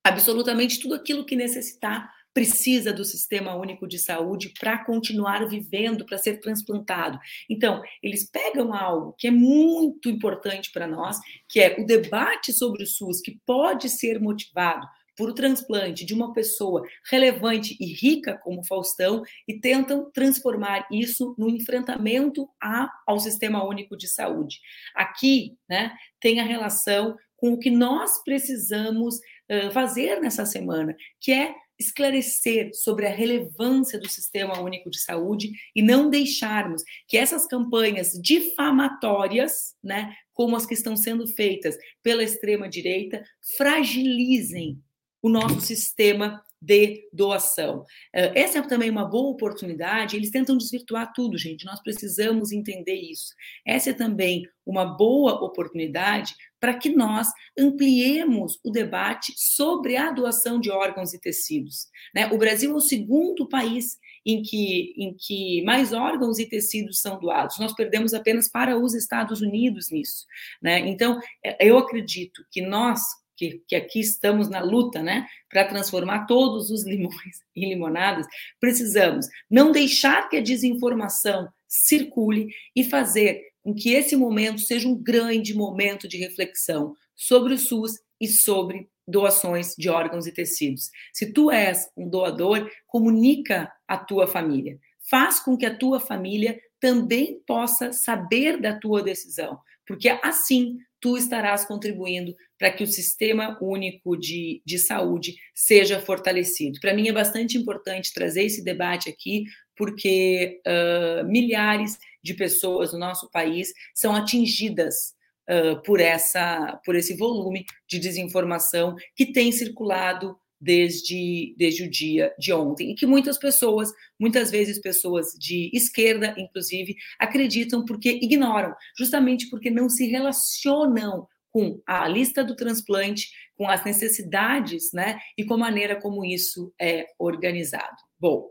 absolutamente 0.03 0.81
tudo 0.81 0.95
aquilo 0.95 1.25
que 1.25 1.37
necessitar 1.37 2.11
precisa 2.33 2.93
do 2.93 3.05
sistema 3.05 3.55
único 3.55 3.87
de 3.87 3.99
saúde 3.99 4.53
para 4.59 4.85
continuar 4.85 5.49
vivendo, 5.49 6.05
para 6.05 6.19
ser 6.19 6.39
transplantado. 6.39 7.19
Então, 7.49 7.83
eles 8.03 8.29
pegam 8.31 8.73
algo 8.73 9.15
que 9.19 9.27
é 9.27 9.31
muito 9.31 10.09
importante 10.09 10.71
para 10.73 10.87
nós, 10.87 11.19
que 11.49 11.61
é 11.61 11.77
o 11.81 11.87
debate 11.87 12.53
sobre 12.53 12.85
o 12.85 12.87
SUS, 12.87 13.21
que 13.21 13.39
pode 13.45 13.89
ser 13.89 14.21
motivado 14.21 14.87
por 15.17 15.29
o 15.29 15.35
transplante 15.35 16.07
de 16.07 16.15
uma 16.15 16.33
pessoa 16.33 16.83
relevante 17.11 17.77
e 17.79 17.93
rica 17.93 18.39
como 18.43 18.65
Faustão 18.65 19.23
e 19.47 19.61
tentam 19.61 20.11
transformar 20.11 20.87
isso 20.91 21.35
no 21.37 21.51
enfrentamento 21.51 22.49
a, 22.59 22.91
ao 23.07 23.19
sistema 23.19 23.63
único 23.63 23.99
de 23.99 24.09
saúde. 24.09 24.61
Aqui, 24.95 25.59
né, 25.69 25.93
tem 26.19 26.41
a 26.41 26.45
relação 26.45 27.19
com 27.37 27.53
o 27.53 27.59
que 27.59 27.71
nós 27.71 28.23
precisamos 28.25 29.17
uh, 29.17 29.71
fazer 29.73 30.21
nessa 30.21 30.47
semana, 30.47 30.97
que 31.21 31.33
é 31.33 31.55
esclarecer 31.81 32.71
sobre 32.75 33.07
a 33.07 33.11
relevância 33.11 33.99
do 33.99 34.09
Sistema 34.09 34.61
Único 34.61 34.91
de 34.91 35.01
Saúde 35.01 35.51
e 35.75 35.81
não 35.81 36.11
deixarmos 36.11 36.83
que 37.09 37.17
essas 37.17 37.47
campanhas 37.47 38.13
difamatórias, 38.21 39.75
né, 39.83 40.15
como 40.35 40.55
as 40.55 40.67
que 40.67 40.75
estão 40.75 40.95
sendo 40.95 41.27
feitas 41.27 41.77
pela 42.03 42.23
extrema 42.23 42.69
direita, 42.69 43.25
fragilizem 43.57 44.79
o 45.23 45.29
nosso 45.29 45.61
sistema 45.61 46.43
de 46.61 47.09
doação. 47.13 47.85
Eh, 48.15 48.43
essa 48.43 48.59
é 48.59 48.63
também 48.63 48.91
uma 48.91 49.05
boa 49.05 49.31
oportunidade, 49.31 50.17
eles 50.17 50.31
tentam 50.31 50.57
desvirtuar 50.57 51.13
tudo, 51.15 51.39
gente, 51.39 51.65
nós 51.65 51.81
precisamos 51.83 52.53
entender 52.53 52.97
isso. 52.97 53.35
Essa 53.67 53.91
é 53.91 53.93
também 53.95 54.47
uma 54.67 54.85
boa 54.85 55.33
oportunidade 55.43 56.35
para 56.61 56.75
que 56.75 56.91
nós 56.91 57.29
ampliemos 57.59 58.61
o 58.63 58.71
debate 58.71 59.33
sobre 59.37 59.97
a 59.97 60.11
doação 60.11 60.61
de 60.61 60.71
órgãos 60.71 61.15
e 61.15 61.21
tecidos. 61.21 61.89
Né? 62.15 62.27
O 62.27 62.37
Brasil 62.39 62.71
é 62.71 62.75
o 62.75 62.81
segundo 62.81 63.49
país 63.49 63.99
em 64.25 64.43
que, 64.43 64.93
em 64.99 65.17
que 65.19 65.63
mais 65.65 65.95
órgãos 65.95 66.39
e 66.39 66.47
tecidos 66.47 67.01
são 67.01 67.19
doados. 67.19 67.59
Nós 67.59 67.75
perdemos 67.75 68.13
apenas 68.13 68.51
para 68.51 68.79
os 68.79 68.95
Estados 68.95 69.41
Unidos 69.41 69.91
nisso. 69.91 70.27
Né? 70.63 70.81
Então, 70.81 71.19
eh, 71.43 71.57
eu 71.69 71.79
acredito 71.79 72.45
que 72.51 72.61
nós, 72.61 73.01
que, 73.41 73.63
que 73.67 73.75
aqui 73.75 74.01
estamos 74.01 74.51
na 74.51 74.61
luta, 74.61 75.03
né, 75.03 75.27
para 75.49 75.65
transformar 75.65 76.27
todos 76.27 76.69
os 76.69 76.85
limões 76.85 77.41
em 77.57 77.71
limonadas, 77.71 78.27
precisamos 78.61 79.27
não 79.51 79.73
deixar 79.73 80.29
que 80.29 80.37
a 80.37 80.43
desinformação 80.43 81.49
circule 81.67 82.49
e 82.77 82.85
fazer 82.85 83.41
com 83.63 83.75
que 83.75 83.95
esse 83.95 84.15
momento 84.15 84.61
seja 84.61 84.87
um 84.87 84.95
grande 84.95 85.55
momento 85.55 86.07
de 86.07 86.19
reflexão 86.19 86.95
sobre 87.17 87.55
o 87.55 87.59
SUS 87.59 87.93
e 88.21 88.29
sobre 88.29 88.91
doações 89.09 89.75
de 89.77 89.89
órgãos 89.89 90.27
e 90.27 90.33
tecidos. 90.33 90.91
Se 91.13 91.33
tu 91.33 91.51
és 91.51 91.89
um 91.97 92.09
doador, 92.09 92.71
comunica 92.87 93.73
a 93.89 93.97
tua 93.97 94.27
família. 94.27 94.79
Faz 95.11 95.41
com 95.41 95.57
que 95.57 95.67
a 95.67 95.77
tua 95.77 95.99
família 95.99 96.61
também 96.79 97.43
possa 97.47 97.93
saber 97.93 98.61
da 98.61 98.79
tua 98.79 99.03
decisão, 99.03 99.59
porque 99.87 100.09
assim 100.23 100.79
tu 101.01 101.17
estarás 101.17 101.65
contribuindo 101.65 102.37
para 102.59 102.71
que 102.71 102.85
o 102.85 102.87
sistema 102.87 103.59
único 103.61 104.17
de, 104.17 104.63
de 104.65 104.79
saúde 104.79 105.37
seja 105.55 106.01
fortalecido. 106.01 106.79
Para 106.81 106.95
mim 106.95 107.09
é 107.09 107.13
bastante 107.13 107.57
importante 107.57 108.13
trazer 108.13 108.45
esse 108.45 108.63
debate 108.63 109.09
aqui, 109.09 109.45
porque 109.75 110.61
uh, 110.67 111.27
milhares 111.27 111.99
de 112.23 112.35
pessoas 112.35 112.93
no 112.93 112.99
nosso 112.99 113.31
país 113.31 113.73
são 113.95 114.15
atingidas 114.15 115.15
uh, 115.49 115.83
por, 115.83 116.01
essa, 116.01 116.79
por 116.85 116.95
esse 116.95 117.17
volume 117.17 117.65
de 117.89 117.99
desinformação 117.99 118.95
que 119.17 119.33
tem 119.33 119.51
circulado 119.51 120.37
desde, 120.61 121.55
desde 121.57 121.85
o 121.85 121.91
dia 121.91 122.35
de 122.39 122.53
ontem. 122.53 122.91
E 122.91 122.95
que 122.95 123.07
muitas 123.07 123.39
pessoas, 123.39 123.91
muitas 124.19 124.51
vezes 124.51 124.81
pessoas 124.81 125.29
de 125.39 125.71
esquerda, 125.73 126.35
inclusive, 126.37 126.97
acreditam 127.19 127.85
porque 127.85 128.11
ignoram, 128.23 128.75
justamente 128.97 129.49
porque 129.49 129.71
não 129.71 129.89
se 129.89 130.07
relacionam 130.07 131.27
com 131.53 131.81
a 131.87 132.07
lista 132.07 132.45
do 132.45 132.55
transplante, 132.55 133.29
com 133.57 133.69
as 133.69 133.85
necessidades, 133.85 134.93
né, 134.93 135.19
e 135.37 135.45
com 135.45 135.55
a 135.55 135.59
maneira 135.59 136.01
como 136.01 136.25
isso 136.25 136.73
é 136.81 137.07
organizado. 137.19 137.97
Bom, 138.19 138.49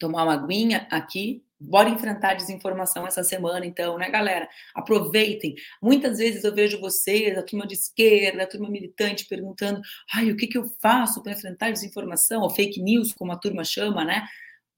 tomar 0.00 0.24
uma 0.24 0.34
aguinha 0.34 0.88
aqui. 0.90 1.44
Bora 1.62 1.90
enfrentar 1.90 2.30
a 2.30 2.34
desinformação 2.34 3.06
essa 3.06 3.22
semana, 3.22 3.66
então, 3.66 3.98
né, 3.98 4.10
galera? 4.10 4.48
Aproveitem. 4.74 5.54
Muitas 5.80 6.16
vezes 6.16 6.42
eu 6.42 6.54
vejo 6.54 6.80
vocês, 6.80 7.36
a 7.36 7.42
turma 7.42 7.66
de 7.66 7.74
esquerda, 7.74 8.42
a 8.42 8.46
turma 8.46 8.70
militante, 8.70 9.26
perguntando: 9.26 9.82
ai, 10.12 10.30
o 10.30 10.36
que, 10.36 10.46
que 10.46 10.56
eu 10.56 10.64
faço 10.80 11.22
para 11.22 11.32
enfrentar 11.32 11.66
a 11.66 11.70
desinformação, 11.70 12.40
ou 12.40 12.48
fake 12.48 12.82
news, 12.82 13.12
como 13.12 13.30
a 13.30 13.36
turma 13.36 13.62
chama, 13.62 14.04
né? 14.04 14.26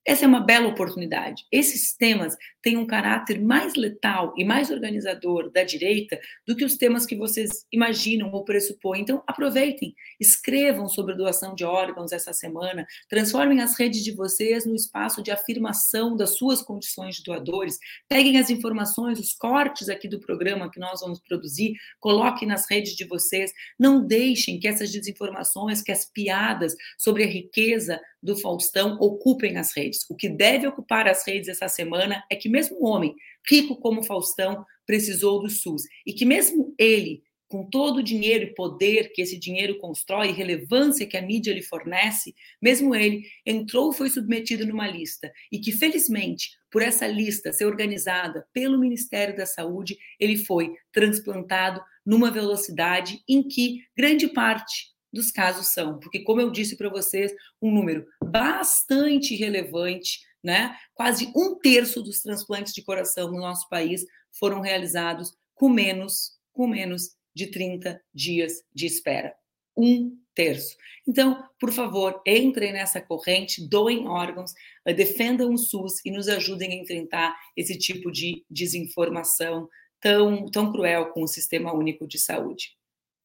Essa 0.04 0.24
é 0.24 0.28
uma 0.28 0.40
bela 0.40 0.66
oportunidade. 0.66 1.44
Esses 1.52 1.96
temas 1.96 2.36
têm 2.62 2.76
um 2.76 2.86
caráter 2.86 3.40
mais 3.40 3.74
letal 3.74 4.32
e 4.36 4.44
mais 4.44 4.70
organizador 4.70 5.50
da 5.50 5.64
direita 5.64 6.18
do 6.46 6.56
que 6.56 6.64
os 6.64 6.76
temas 6.76 7.04
que 7.04 7.16
vocês 7.16 7.66
imaginam 7.72 8.30
ou 8.32 8.44
pressupõem. 8.44 9.02
Então, 9.02 9.22
aproveitem, 9.26 9.94
escrevam 10.20 10.88
sobre 10.88 11.14
doação 11.14 11.54
de 11.54 11.64
órgãos 11.64 12.12
essa 12.12 12.32
semana, 12.32 12.86
transformem 13.08 13.60
as 13.60 13.78
redes 13.78 14.02
de 14.02 14.12
vocês 14.12 14.64
no 14.64 14.74
espaço 14.74 15.22
de 15.22 15.30
afirmação 15.30 16.16
das 16.16 16.36
suas 16.36 16.62
condições 16.62 17.16
de 17.16 17.24
doadores, 17.24 17.78
peguem 18.08 18.38
as 18.38 18.50
informações, 18.50 19.18
os 19.18 19.32
cortes 19.34 19.88
aqui 19.88 20.08
do 20.08 20.20
programa 20.20 20.70
que 20.70 20.80
nós 20.80 21.00
vamos 21.00 21.20
produzir, 21.20 21.74
coloquem 21.98 22.46
nas 22.46 22.70
redes 22.70 22.94
de 22.94 23.04
vocês, 23.04 23.52
não 23.78 24.06
deixem 24.06 24.60
que 24.60 24.68
essas 24.68 24.90
desinformações, 24.90 25.82
que 25.82 25.92
as 25.92 26.04
piadas 26.04 26.74
sobre 26.98 27.24
a 27.24 27.26
riqueza 27.26 28.00
do 28.22 28.38
Faustão 28.38 28.96
ocupem 29.00 29.56
as 29.58 29.76
redes. 29.76 30.08
O 30.08 30.14
que 30.14 30.28
deve 30.28 30.66
ocupar 30.66 31.08
as 31.08 31.26
redes 31.26 31.48
essa 31.48 31.68
semana 31.68 32.22
é 32.30 32.36
que 32.36 32.48
mesmo 32.52 32.80
um 32.80 32.86
homem 32.86 33.14
rico 33.48 33.76
como 33.76 34.02
Faustão 34.04 34.64
precisou 34.86 35.40
do 35.40 35.48
SUS. 35.48 35.82
E 36.06 36.12
que 36.12 36.24
mesmo 36.24 36.74
ele, 36.78 37.22
com 37.48 37.68
todo 37.68 37.98
o 37.98 38.02
dinheiro 38.02 38.44
e 38.44 38.54
poder 38.54 39.12
que 39.12 39.22
esse 39.22 39.38
dinheiro 39.38 39.78
constrói, 39.78 40.32
relevância 40.32 41.06
que 41.06 41.16
a 41.16 41.22
mídia 41.22 41.52
lhe 41.52 41.62
fornece, 41.62 42.34
mesmo 42.60 42.94
ele 42.94 43.24
entrou 43.44 43.90
e 43.90 43.96
foi 43.96 44.08
submetido 44.10 44.66
numa 44.66 44.86
lista. 44.86 45.32
E 45.50 45.58
que 45.58 45.72
felizmente 45.72 46.50
por 46.70 46.82
essa 46.82 47.06
lista 47.06 47.52
ser 47.52 47.66
organizada 47.66 48.46
pelo 48.52 48.78
Ministério 48.78 49.36
da 49.36 49.44
Saúde, 49.44 49.98
ele 50.18 50.38
foi 50.38 50.72
transplantado 50.92 51.82
numa 52.04 52.30
velocidade 52.30 53.22
em 53.28 53.46
que 53.46 53.80
grande 53.96 54.28
parte 54.28 54.92
dos 55.12 55.30
casos 55.30 55.68
são, 55.68 55.98
porque, 55.98 56.20
como 56.20 56.40
eu 56.40 56.50
disse 56.50 56.76
para 56.76 56.88
vocês, 56.88 57.32
um 57.60 57.70
número 57.70 58.06
bastante 58.24 59.36
relevante, 59.36 60.20
né? 60.42 60.76
Quase 60.94 61.32
um 61.36 61.58
terço 61.58 62.02
dos 62.02 62.20
transplantes 62.20 62.72
de 62.72 62.82
coração 62.82 63.30
no 63.30 63.38
nosso 63.38 63.68
país 63.68 64.04
foram 64.30 64.60
realizados 64.60 65.34
com 65.54 65.68
menos, 65.68 66.38
com 66.52 66.66
menos 66.66 67.16
de 67.34 67.46
30 67.46 68.00
dias 68.12 68.64
de 68.74 68.86
espera. 68.86 69.34
Um 69.76 70.18
terço. 70.34 70.76
Então, 71.06 71.46
por 71.58 71.72
favor, 71.72 72.22
entrem 72.26 72.72
nessa 72.72 73.00
corrente, 73.00 73.66
doem 73.68 74.06
órgãos, 74.06 74.52
eh, 74.84 74.94
defendam 74.94 75.52
o 75.52 75.58
SUS 75.58 76.04
e 76.04 76.10
nos 76.10 76.28
ajudem 76.28 76.72
a 76.72 76.82
enfrentar 76.82 77.36
esse 77.56 77.76
tipo 77.78 78.10
de 78.10 78.44
desinformação 78.50 79.68
tão, 80.00 80.50
tão 80.50 80.72
cruel 80.72 81.10
com 81.10 81.22
o 81.22 81.28
Sistema 81.28 81.72
Único 81.72 82.06
de 82.06 82.18
Saúde. 82.18 82.76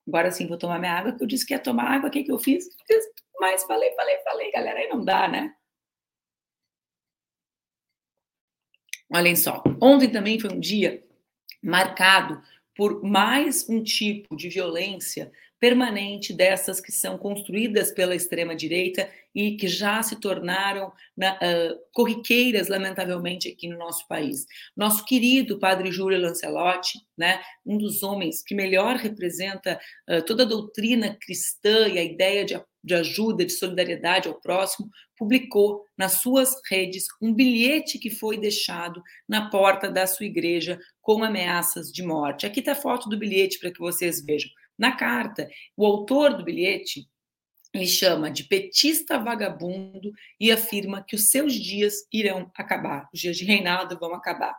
Agora 0.08 0.32
sim, 0.32 0.48
vou 0.48 0.58
tomar 0.58 0.80
minha 0.80 0.94
água, 0.94 1.16
que 1.16 1.24
eu 1.24 1.28
disse 1.28 1.46
que 1.46 1.54
ia 1.54 1.60
tomar 1.60 1.92
água, 1.92 2.08
o 2.08 2.12
que, 2.12 2.24
que 2.24 2.32
eu 2.32 2.40
fiz? 2.40 2.66
Mas 3.40 3.64
falei, 3.64 3.92
falei, 3.96 4.18
falei, 4.20 4.52
galera, 4.52 4.80
aí 4.80 4.88
não 4.88 5.04
dá, 5.04 5.28
né? 5.28 5.54
Olhem 9.10 9.36
só, 9.36 9.64
ontem 9.82 10.10
também 10.10 10.40
foi 10.40 10.52
um 10.52 10.60
dia 10.60 11.04
marcado 11.64 12.42
por 12.76 13.04
mais 13.04 13.68
um 13.68 13.82
tipo 13.82 14.36
de 14.36 14.50
violência 14.50 15.32
permanente 15.60 16.34
dessas 16.34 16.80
que 16.80 16.92
são 16.92 17.18
construídas 17.18 17.92
pela 17.92 18.16
extrema-direita 18.16 19.10
e 19.34 19.56
que 19.56 19.68
já 19.68 20.02
se 20.04 20.20
tornaram 20.20 20.92
na, 21.16 21.34
uh, 21.34 21.80
corriqueiras, 21.92 22.68
lamentavelmente, 22.68 23.50
aqui 23.50 23.68
no 23.68 23.78
nosso 23.78 24.08
país. 24.08 24.46
Nosso 24.76 25.04
querido 25.06 25.60
padre 25.60 25.92
Júlio 25.92 26.20
Lancelotti, 26.20 27.00
né, 27.18 27.42
um 27.66 27.78
dos 27.78 28.04
homens 28.04 28.44
que 28.44 28.54
melhor 28.54 28.96
representa 28.98 29.80
uh, 30.10 30.22
toda 30.24 30.44
a 30.44 30.48
doutrina 30.48 31.18
cristã 31.20 31.88
e 31.88 31.98
a 31.98 32.04
ideia 32.04 32.46
de, 32.46 32.62
de 32.88 32.96
ajuda, 32.96 33.46
de 33.46 33.52
solidariedade 33.52 34.28
ao 34.28 34.40
próximo, 34.40 34.90
publicou 35.16 35.86
nas 35.96 36.14
suas 36.14 36.56
redes 36.70 37.06
um 37.22 37.34
bilhete 37.34 38.00
que 38.00 38.10
foi 38.10 38.38
deixado 38.38 39.04
na 39.28 39.50
porta 39.50 39.92
da 39.92 40.08
sua 40.08 40.26
igreja 40.26 40.80
com 41.02 41.24
ameaças 41.24 41.92
de 41.92 42.02
morte. 42.02 42.46
Aqui 42.46 42.62
está 42.62 42.72
a 42.72 42.76
foto 42.76 43.10
do 43.10 43.18
bilhete 43.18 43.60
para 43.60 43.72
que 43.72 43.80
vocês 43.80 44.24
vejam. 44.24 44.50
Na 44.78 44.94
carta, 44.94 45.50
o 45.76 45.86
autor 45.86 46.36
do 46.36 46.44
bilhete 46.44 47.08
lhe 47.76 47.88
chama 47.88 48.32
de 48.32 48.46
petista 48.46 49.20
vagabundo 49.20 50.12
e 50.40 50.52
afirma 50.52 51.04
que 51.04 51.16
os 51.16 51.28
seus 51.28 51.54
dias 51.54 52.08
irão 52.12 52.50
acabar, 52.56 53.10
os 53.14 53.20
dias 53.20 53.38
de 53.38 53.46
reinado 53.46 53.98
vão 54.00 54.14
acabar. 54.14 54.56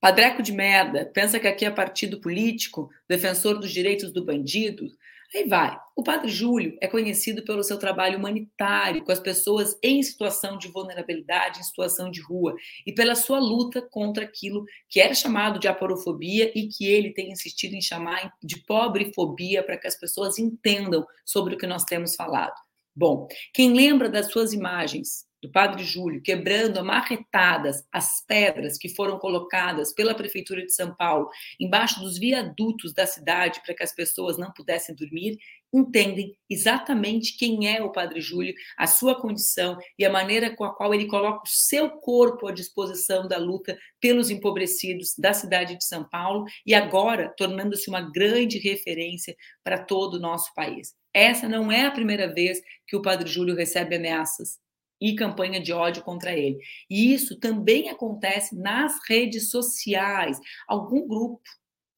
Padreco 0.00 0.42
de 0.42 0.52
merda, 0.52 1.06
pensa 1.06 1.38
que 1.38 1.46
aqui 1.46 1.64
é 1.64 1.70
partido 1.70 2.20
político, 2.20 2.90
defensor 3.08 3.60
dos 3.60 3.70
direitos 3.70 4.12
do 4.12 4.24
bandido, 4.24 4.88
Aí 5.34 5.48
vai. 5.48 5.78
O 5.96 6.02
Padre 6.02 6.30
Júlio 6.30 6.76
é 6.80 6.86
conhecido 6.86 7.42
pelo 7.42 7.62
seu 7.62 7.78
trabalho 7.78 8.18
humanitário 8.18 9.02
com 9.02 9.12
as 9.12 9.20
pessoas 9.20 9.78
em 9.82 10.02
situação 10.02 10.58
de 10.58 10.68
vulnerabilidade, 10.68 11.60
em 11.60 11.62
situação 11.62 12.10
de 12.10 12.20
rua, 12.20 12.54
e 12.86 12.92
pela 12.92 13.14
sua 13.14 13.38
luta 13.38 13.80
contra 13.80 14.24
aquilo 14.24 14.64
que 14.88 15.00
era 15.00 15.14
chamado 15.14 15.58
de 15.58 15.68
aporofobia 15.68 16.52
e 16.54 16.68
que 16.68 16.86
ele 16.86 17.14
tem 17.14 17.30
insistido 17.30 17.74
em 17.74 17.80
chamar 17.80 18.32
de 18.42 18.62
pobrefobia 18.64 19.62
para 19.62 19.78
que 19.78 19.86
as 19.86 19.98
pessoas 19.98 20.38
entendam 20.38 21.06
sobre 21.24 21.54
o 21.54 21.58
que 21.58 21.66
nós 21.66 21.84
temos 21.84 22.14
falado. 22.14 22.54
Bom, 22.94 23.26
quem 23.54 23.72
lembra 23.72 24.10
das 24.10 24.30
suas 24.30 24.52
imagens 24.52 25.26
do 25.42 25.50
Padre 25.50 25.82
Júlio, 25.82 26.22
quebrando 26.22 26.78
amarretadas 26.78 27.84
as 27.90 28.24
pedras 28.24 28.78
que 28.78 28.88
foram 28.88 29.18
colocadas 29.18 29.92
pela 29.92 30.14
Prefeitura 30.14 30.64
de 30.64 30.72
São 30.72 30.94
Paulo 30.94 31.28
embaixo 31.58 32.00
dos 32.00 32.16
viadutos 32.16 32.94
da 32.94 33.06
cidade 33.06 33.60
para 33.64 33.74
que 33.74 33.82
as 33.82 33.92
pessoas 33.92 34.38
não 34.38 34.52
pudessem 34.52 34.94
dormir, 34.94 35.36
entendem 35.74 36.36
exatamente 36.48 37.36
quem 37.36 37.74
é 37.74 37.82
o 37.82 37.90
Padre 37.90 38.20
Júlio, 38.20 38.54
a 38.78 38.86
sua 38.86 39.20
condição 39.20 39.76
e 39.98 40.04
a 40.04 40.10
maneira 40.10 40.54
com 40.54 40.64
a 40.64 40.72
qual 40.72 40.94
ele 40.94 41.06
coloca 41.06 41.42
o 41.44 41.48
seu 41.48 41.90
corpo 41.90 42.46
à 42.46 42.52
disposição 42.52 43.26
da 43.26 43.38
luta 43.38 43.76
pelos 44.00 44.30
empobrecidos 44.30 45.14
da 45.18 45.32
cidade 45.32 45.76
de 45.76 45.84
São 45.84 46.08
Paulo 46.08 46.44
e 46.64 46.72
agora 46.72 47.34
tornando-se 47.36 47.88
uma 47.88 48.12
grande 48.12 48.58
referência 48.58 49.34
para 49.64 49.82
todo 49.82 50.14
o 50.14 50.20
nosso 50.20 50.54
país. 50.54 50.94
Essa 51.12 51.48
não 51.48 51.72
é 51.72 51.84
a 51.86 51.90
primeira 51.90 52.32
vez 52.32 52.60
que 52.86 52.94
o 52.96 53.02
Padre 53.02 53.28
Júlio 53.28 53.56
recebe 53.56 53.96
ameaças 53.96 54.62
e 55.02 55.16
campanha 55.16 55.60
de 55.60 55.72
ódio 55.72 56.00
contra 56.04 56.32
ele. 56.32 56.60
E 56.88 57.12
isso 57.12 57.36
também 57.40 57.88
acontece 57.88 58.54
nas 58.54 59.00
redes 59.08 59.50
sociais. 59.50 60.38
Algum 60.68 61.08
grupo, 61.08 61.42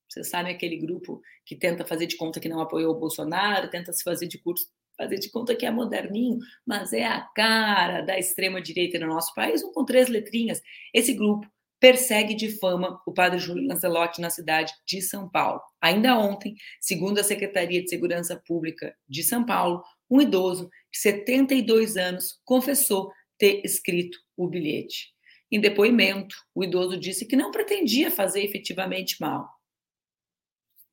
vocês 0.09 0.31
sabem 0.31 0.55
aquele 0.55 0.79
grupo 0.79 1.21
que 1.45 1.55
tenta 1.55 1.85
fazer 1.85 2.07
de 2.07 2.17
conta 2.17 2.41
que 2.41 2.49
não 2.49 2.63
apoiou 2.63 2.95
o 2.95 2.99
Bolsonaro, 2.99 3.69
tenta 3.69 3.93
se 3.93 4.03
fazer 4.03 4.27
de 4.27 4.39
curso 4.39 4.67
fazer 4.97 5.19
de 5.19 5.29
conta 5.29 5.57
que 5.57 5.67
é 5.67 5.71
moderninho, 5.73 6.39
mas 6.65 6.93
é 6.93 7.05
a 7.05 7.21
cara 7.21 8.01
da 8.01 8.17
extrema 8.17 8.63
direita 8.63 8.97
no 8.97 9.09
nosso 9.09 9.35
país, 9.35 9.63
um 9.65 9.73
com 9.73 9.85
três 9.85 10.09
letrinhas. 10.09 10.63
Esse 10.95 11.13
grupo 11.13 11.49
persegue 11.81 12.33
de 12.33 12.49
fama 12.59 13.01
o 13.05 13.13
padre 13.13 13.39
Júlio 13.39 13.67
Lancelotti 13.67 14.21
na 14.21 14.31
cidade 14.31 14.73
de 14.87 15.03
São 15.03 15.29
Paulo. 15.29 15.61
Ainda 15.81 16.17
ontem, 16.17 16.55
segundo 16.81 17.19
a 17.19 17.25
Secretaria 17.25 17.83
de 17.83 17.91
Segurança 17.91 18.41
Pública 18.47 18.95
de 19.09 19.25
São 19.25 19.45
Paulo, 19.45 19.83
um 20.11 20.21
idoso 20.21 20.71
de 20.93 20.99
72 20.99 21.97
anos 21.97 22.41
confessou 22.45 23.13
ter 23.39 23.63
escrito 23.65 24.19
o 24.37 24.49
bilhete. 24.49 25.13
Em 25.51 25.61
depoimento, 25.61 26.37
o 26.55 26.65
idoso 26.65 26.99
disse 26.99 27.27
que 27.27 27.37
não 27.37 27.51
pretendia 27.51 28.11
fazer 28.11 28.43
efetivamente 28.43 29.21
mal. 29.21 29.49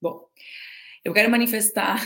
Bom, 0.01 0.27
eu 1.03 1.13
quero 1.13 1.29
manifestar 1.29 2.03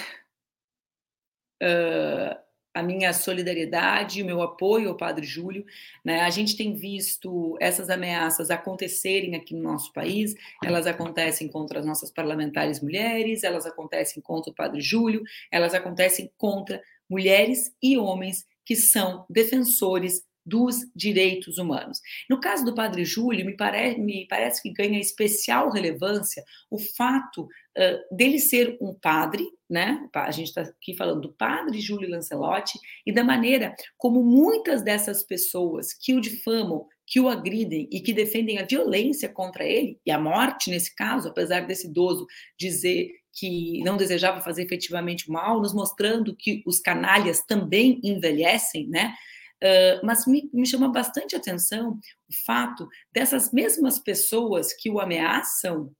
uh, 1.61 2.45
a 2.75 2.83
minha 2.83 3.13
solidariedade, 3.13 4.21
o 4.21 4.25
meu 4.25 4.41
apoio 4.41 4.89
ao 4.89 4.97
Padre 4.97 5.25
Júlio. 5.25 5.65
Né? 6.03 6.19
A 6.21 6.29
gente 6.29 6.57
tem 6.57 6.73
visto 6.73 7.57
essas 7.61 7.89
ameaças 7.89 8.51
acontecerem 8.51 9.33
aqui 9.35 9.55
no 9.55 9.63
nosso 9.63 9.93
país, 9.93 10.35
elas 10.63 10.85
acontecem 10.85 11.47
contra 11.47 11.79
as 11.79 11.85
nossas 11.85 12.11
parlamentares 12.11 12.81
mulheres, 12.81 13.43
elas 13.43 13.65
acontecem 13.65 14.21
contra 14.21 14.51
o 14.51 14.55
Padre 14.55 14.81
Júlio, 14.81 15.23
elas 15.49 15.73
acontecem 15.73 16.29
contra 16.37 16.83
mulheres 17.09 17.71
e 17.81 17.97
homens 17.97 18.45
que 18.65 18.75
são 18.75 19.25
defensores 19.29 20.23
dos 20.45 20.75
direitos 20.95 21.57
humanos. 21.57 21.99
No 22.29 22.39
caso 22.39 22.63
do 22.63 22.75
Padre 22.75 23.03
Júlio, 23.03 23.45
me, 23.45 23.57
pare, 23.57 23.97
me 23.97 24.27
parece 24.27 24.61
que 24.61 24.71
ganha 24.71 24.99
especial 24.99 25.71
relevância 25.71 26.43
o 26.69 26.77
fato 26.77 27.41
uh, 27.43 28.15
dele 28.15 28.37
ser 28.37 28.77
um 28.79 28.93
padre, 28.93 29.47
né? 29.67 30.07
A 30.13 30.31
gente 30.31 30.49
está 30.49 30.61
aqui 30.61 30.95
falando 30.95 31.21
do 31.21 31.33
Padre 31.33 31.81
Júlio 31.81 32.09
Lancelotti 32.09 32.77
e 33.05 33.11
da 33.11 33.23
maneira 33.23 33.73
como 33.97 34.21
muitas 34.21 34.83
dessas 34.83 35.23
pessoas 35.23 35.93
que 35.93 36.13
o 36.13 36.21
difamam, 36.21 36.85
que 37.07 37.19
o 37.19 37.27
agridem 37.27 37.87
e 37.91 37.99
que 37.99 38.13
defendem 38.13 38.59
a 38.59 38.65
violência 38.65 39.27
contra 39.27 39.63
ele 39.63 39.99
e 40.05 40.11
a 40.11 40.19
morte 40.19 40.69
nesse 40.69 40.93
caso, 40.93 41.29
apesar 41.29 41.61
desse 41.61 41.87
idoso 41.87 42.27
dizer 42.57 43.09
que 43.35 43.83
não 43.83 43.97
desejava 43.97 44.41
fazer 44.41 44.63
efetivamente 44.63 45.29
mal, 45.29 45.59
nos 45.59 45.73
mostrando 45.73 46.35
que 46.35 46.63
os 46.65 46.79
canalhas 46.79 47.43
também 47.43 47.99
envelhecem, 48.01 48.87
né? 48.87 49.13
Uh, 49.61 50.05
mas 50.05 50.25
me, 50.25 50.49
me 50.53 50.65
chama 50.65 50.89
bastante 50.89 51.35
atenção 51.35 51.99
o 52.29 52.33
fato 52.45 52.87
dessas 53.11 53.51
mesmas 53.51 53.99
pessoas 53.99 54.73
que 54.73 54.89
o 54.89 54.99
ameaçam 54.99 55.91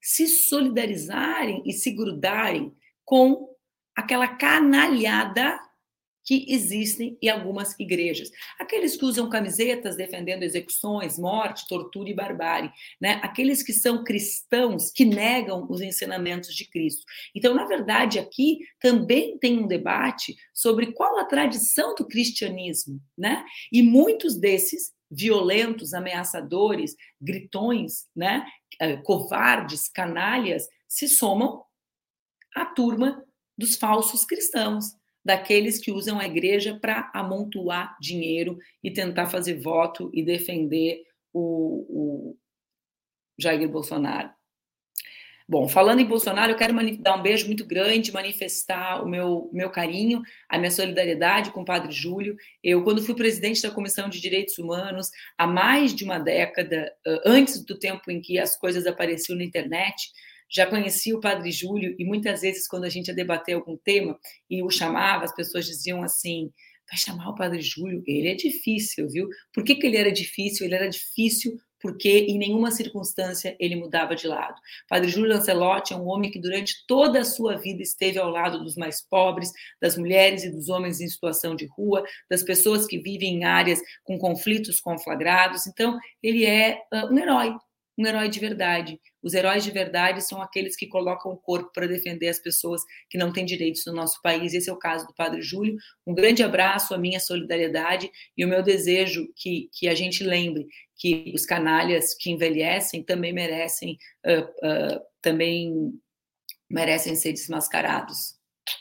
se 0.00 0.26
solidarizarem 0.26 1.62
e 1.66 1.72
se 1.72 1.90
grudarem 1.90 2.72
com 3.04 3.48
aquela 3.96 4.28
canalhada 4.28 5.58
que 6.28 6.44
existem 6.46 7.16
em 7.22 7.30
algumas 7.30 7.74
igrejas. 7.80 8.30
Aqueles 8.60 8.98
que 8.98 9.04
usam 9.06 9.30
camisetas 9.30 9.96
defendendo 9.96 10.42
execuções, 10.42 11.18
morte, 11.18 11.66
tortura 11.66 12.10
e 12.10 12.14
barbárie, 12.14 12.70
né? 13.00 13.18
Aqueles 13.22 13.62
que 13.62 13.72
são 13.72 14.04
cristãos 14.04 14.90
que 14.90 15.06
negam 15.06 15.66
os 15.70 15.80
ensinamentos 15.80 16.54
de 16.54 16.68
Cristo. 16.68 17.02
Então, 17.34 17.54
na 17.54 17.64
verdade, 17.64 18.18
aqui 18.18 18.58
também 18.78 19.38
tem 19.38 19.58
um 19.58 19.66
debate 19.66 20.36
sobre 20.52 20.92
qual 20.92 21.18
a 21.18 21.24
tradição 21.24 21.94
do 21.94 22.06
cristianismo, 22.06 23.00
né? 23.16 23.42
E 23.72 23.80
muitos 23.80 24.38
desses 24.38 24.92
violentos, 25.10 25.94
ameaçadores, 25.94 26.94
gritões, 27.18 28.06
né? 28.14 28.46
Eh, 28.78 28.98
covardes, 28.98 29.88
canalhas, 29.88 30.68
se 30.86 31.08
somam 31.08 31.64
à 32.54 32.66
turma 32.66 33.24
dos 33.56 33.76
falsos 33.76 34.26
cristãos 34.26 34.98
daqueles 35.28 35.78
que 35.78 35.92
usam 35.92 36.18
a 36.18 36.24
igreja 36.24 36.78
para 36.80 37.10
amontoar 37.12 37.94
dinheiro 38.00 38.58
e 38.82 38.90
tentar 38.90 39.26
fazer 39.26 39.60
voto 39.60 40.10
e 40.14 40.22
defender 40.22 41.02
o, 41.34 42.30
o 42.30 42.36
Jair 43.38 43.68
Bolsonaro. 43.68 44.30
Bom, 45.46 45.68
falando 45.68 46.00
em 46.00 46.06
Bolsonaro, 46.06 46.52
eu 46.52 46.56
quero 46.56 46.74
dar 46.98 47.16
um 47.16 47.22
beijo 47.22 47.44
muito 47.46 47.66
grande, 47.66 48.10
manifestar 48.10 49.02
o 49.02 49.08
meu, 49.08 49.50
meu 49.52 49.68
carinho, 49.68 50.22
a 50.48 50.56
minha 50.56 50.70
solidariedade 50.70 51.50
com 51.50 51.60
o 51.60 51.64
Padre 51.64 51.92
Júlio. 51.92 52.34
Eu, 52.64 52.82
quando 52.82 53.02
fui 53.02 53.14
presidente 53.14 53.60
da 53.60 53.70
Comissão 53.70 54.08
de 54.08 54.22
Direitos 54.22 54.56
Humanos, 54.56 55.10
há 55.36 55.46
mais 55.46 55.94
de 55.94 56.04
uma 56.04 56.18
década, 56.18 56.90
antes 57.26 57.62
do 57.62 57.78
tempo 57.78 58.10
em 58.10 58.18
que 58.18 58.38
as 58.38 58.56
coisas 58.56 58.86
apareciam 58.86 59.36
na 59.36 59.44
internet, 59.44 60.10
já 60.50 60.66
conhecia 60.66 61.16
o 61.16 61.20
Padre 61.20 61.50
Júlio 61.50 61.94
e 61.98 62.04
muitas 62.04 62.40
vezes 62.40 62.66
quando 62.66 62.84
a 62.84 62.88
gente 62.88 63.08
ia 63.08 63.14
debater 63.14 63.54
algum 63.54 63.76
tema 63.76 64.18
e 64.48 64.62
o 64.62 64.70
chamava, 64.70 65.24
as 65.24 65.34
pessoas 65.34 65.66
diziam 65.66 66.02
assim: 66.02 66.50
vai 66.90 66.98
chamar 66.98 67.30
o 67.30 67.34
Padre 67.34 67.60
Júlio? 67.60 68.02
Ele 68.06 68.28
é 68.28 68.34
difícil, 68.34 69.08
viu? 69.08 69.28
Por 69.52 69.62
que, 69.62 69.74
que 69.74 69.86
ele 69.86 69.96
era 69.96 70.10
difícil? 70.10 70.66
Ele 70.66 70.74
era 70.74 70.88
difícil 70.88 71.58
porque 71.80 72.26
em 72.28 72.38
nenhuma 72.38 72.70
circunstância 72.70 73.56
ele 73.58 73.76
mudava 73.76 74.14
de 74.14 74.26
lado. 74.26 74.60
Padre 74.88 75.08
Júlio 75.08 75.30
Lancelotti 75.30 75.92
é 75.92 75.96
um 75.96 76.08
homem 76.08 76.30
que 76.30 76.40
durante 76.40 76.84
toda 76.86 77.20
a 77.20 77.24
sua 77.24 77.56
vida 77.56 77.82
esteve 77.82 78.18
ao 78.18 78.28
lado 78.28 78.62
dos 78.62 78.74
mais 78.74 79.00
pobres, 79.00 79.52
das 79.80 79.96
mulheres 79.96 80.44
e 80.44 80.50
dos 80.50 80.68
homens 80.68 81.00
em 81.00 81.08
situação 81.08 81.54
de 81.54 81.66
rua, 81.66 82.04
das 82.28 82.42
pessoas 82.42 82.86
que 82.86 82.98
vivem 82.98 83.36
em 83.36 83.44
áreas 83.44 83.80
com 84.02 84.18
conflitos 84.18 84.80
conflagrados. 84.80 85.66
Então, 85.66 85.98
ele 86.22 86.44
é 86.44 86.80
uh, 86.92 87.12
um 87.12 87.18
herói, 87.18 87.54
um 87.96 88.06
herói 88.06 88.28
de 88.28 88.40
verdade. 88.40 89.00
Os 89.22 89.34
heróis 89.34 89.64
de 89.64 89.70
verdade 89.70 90.22
são 90.22 90.40
aqueles 90.40 90.76
que 90.76 90.86
colocam 90.86 91.32
o 91.32 91.36
corpo 91.36 91.72
para 91.72 91.86
defender 91.86 92.28
as 92.28 92.38
pessoas 92.38 92.82
que 93.10 93.18
não 93.18 93.32
têm 93.32 93.44
direitos 93.44 93.84
no 93.86 93.92
nosso 93.92 94.20
país. 94.22 94.54
Esse 94.54 94.70
é 94.70 94.72
o 94.72 94.78
caso 94.78 95.06
do 95.06 95.14
Padre 95.14 95.42
Júlio. 95.42 95.76
Um 96.06 96.14
grande 96.14 96.42
abraço, 96.42 96.94
a 96.94 96.98
minha 96.98 97.18
solidariedade 97.18 98.10
e 98.36 98.44
o 98.44 98.48
meu 98.48 98.62
desejo 98.62 99.28
que, 99.36 99.68
que 99.72 99.88
a 99.88 99.94
gente 99.94 100.22
lembre 100.22 100.66
que 100.96 101.32
os 101.34 101.44
canalhas 101.44 102.14
que 102.14 102.30
envelhecem 102.30 103.02
também 103.02 103.32
merecem 103.32 103.96
uh, 104.26 104.42
uh, 104.42 105.00
também 105.20 105.92
merecem 106.70 107.14
ser 107.16 107.32
desmascarados. 107.32 108.36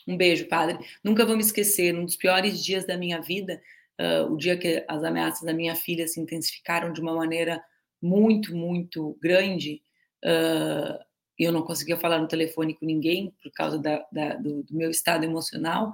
Um 0.08 0.18
beijo, 0.18 0.48
padre. 0.48 0.78
Nunca 1.04 1.26
vou 1.26 1.36
me 1.36 1.42
esquecer, 1.42 1.94
num 1.94 2.06
dos 2.06 2.16
piores 2.16 2.64
dias 2.64 2.86
da 2.86 2.98
minha 2.98 3.22
vida, 3.22 3.62
uh, 4.00 4.32
o 4.32 4.38
dia 4.38 4.58
que 4.58 4.84
as 4.88 5.04
ameaças 5.04 5.44
da 5.44 5.54
minha 5.54 5.76
filha 5.76 6.08
se 6.08 6.20
intensificaram 6.20 6.92
de 6.92 7.00
uma 7.00 7.16
maneira 7.16 7.64
muito, 8.02 8.56
muito 8.56 9.18
grande, 9.22 9.82
uh, 10.26 11.00
eu 11.38 11.52
não 11.52 11.62
conseguia 11.62 11.98
falar 11.98 12.20
no 12.20 12.28
telefone 12.28 12.74
com 12.74 12.86
ninguém 12.86 13.34
por 13.42 13.52
causa 13.52 13.78
da, 13.78 14.06
da, 14.12 14.36
do, 14.36 14.64
do, 14.64 14.76
meu 14.76 14.90
estado 14.90 15.24
emocional. 15.24 15.94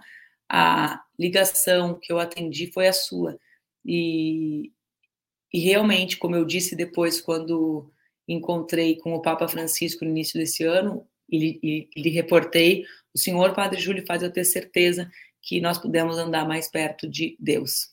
A 0.49 1.01
ligação 1.19 1.99
que 1.99 2.11
eu 2.11 2.19
atendi 2.19 2.71
foi 2.71 2.87
a 2.87 2.93
sua. 2.93 3.37
E, 3.85 4.71
e 5.53 5.59
realmente, 5.59 6.17
como 6.17 6.35
eu 6.35 6.45
disse 6.45 6.75
depois, 6.75 7.19
quando 7.19 7.91
encontrei 8.27 8.95
com 8.97 9.13
o 9.13 9.21
Papa 9.21 9.47
Francisco 9.47 10.05
no 10.05 10.11
início 10.11 10.39
desse 10.39 10.63
ano, 10.63 11.05
e, 11.29 11.89
lhe 11.95 12.09
reportei, 12.09 12.85
o 13.13 13.19
senhor 13.19 13.53
Padre 13.53 13.79
Júlio 13.79 14.05
faz 14.05 14.21
eu 14.23 14.31
ter 14.31 14.45
certeza 14.45 15.09
que 15.41 15.59
nós 15.59 15.77
pudemos 15.77 16.17
andar 16.17 16.47
mais 16.47 16.69
perto 16.69 17.07
de 17.07 17.35
Deus. 17.39 17.89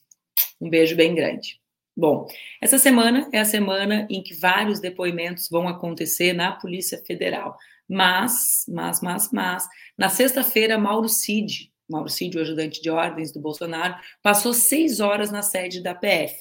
Um 0.61 0.69
beijo 0.69 0.95
bem 0.95 1.15
grande. 1.15 1.60
Bom, 2.01 2.27
essa 2.63 2.79
semana 2.79 3.29
é 3.31 3.39
a 3.39 3.45
semana 3.45 4.07
em 4.09 4.23
que 4.23 4.33
vários 4.33 4.81
depoimentos 4.81 5.51
vão 5.51 5.69
acontecer 5.69 6.33
na 6.33 6.51
Polícia 6.51 6.97
Federal. 6.97 7.59
Mas, 7.87 8.65
mas, 8.67 9.03
mas, 9.03 9.31
mas, 9.31 9.69
na 9.99 10.09
sexta-feira, 10.09 10.79
Mauro 10.79 11.11
Cid, 11.11 11.71
Mauro 11.87 12.09
Cid, 12.09 12.39
o 12.39 12.41
ajudante 12.41 12.81
de 12.81 12.89
ordens 12.89 13.31
do 13.33 13.39
Bolsonaro, 13.39 13.97
passou 14.23 14.55
seis 14.55 14.99
horas 14.99 15.31
na 15.31 15.43
sede 15.43 15.83
da 15.83 15.95
PF. 15.95 16.39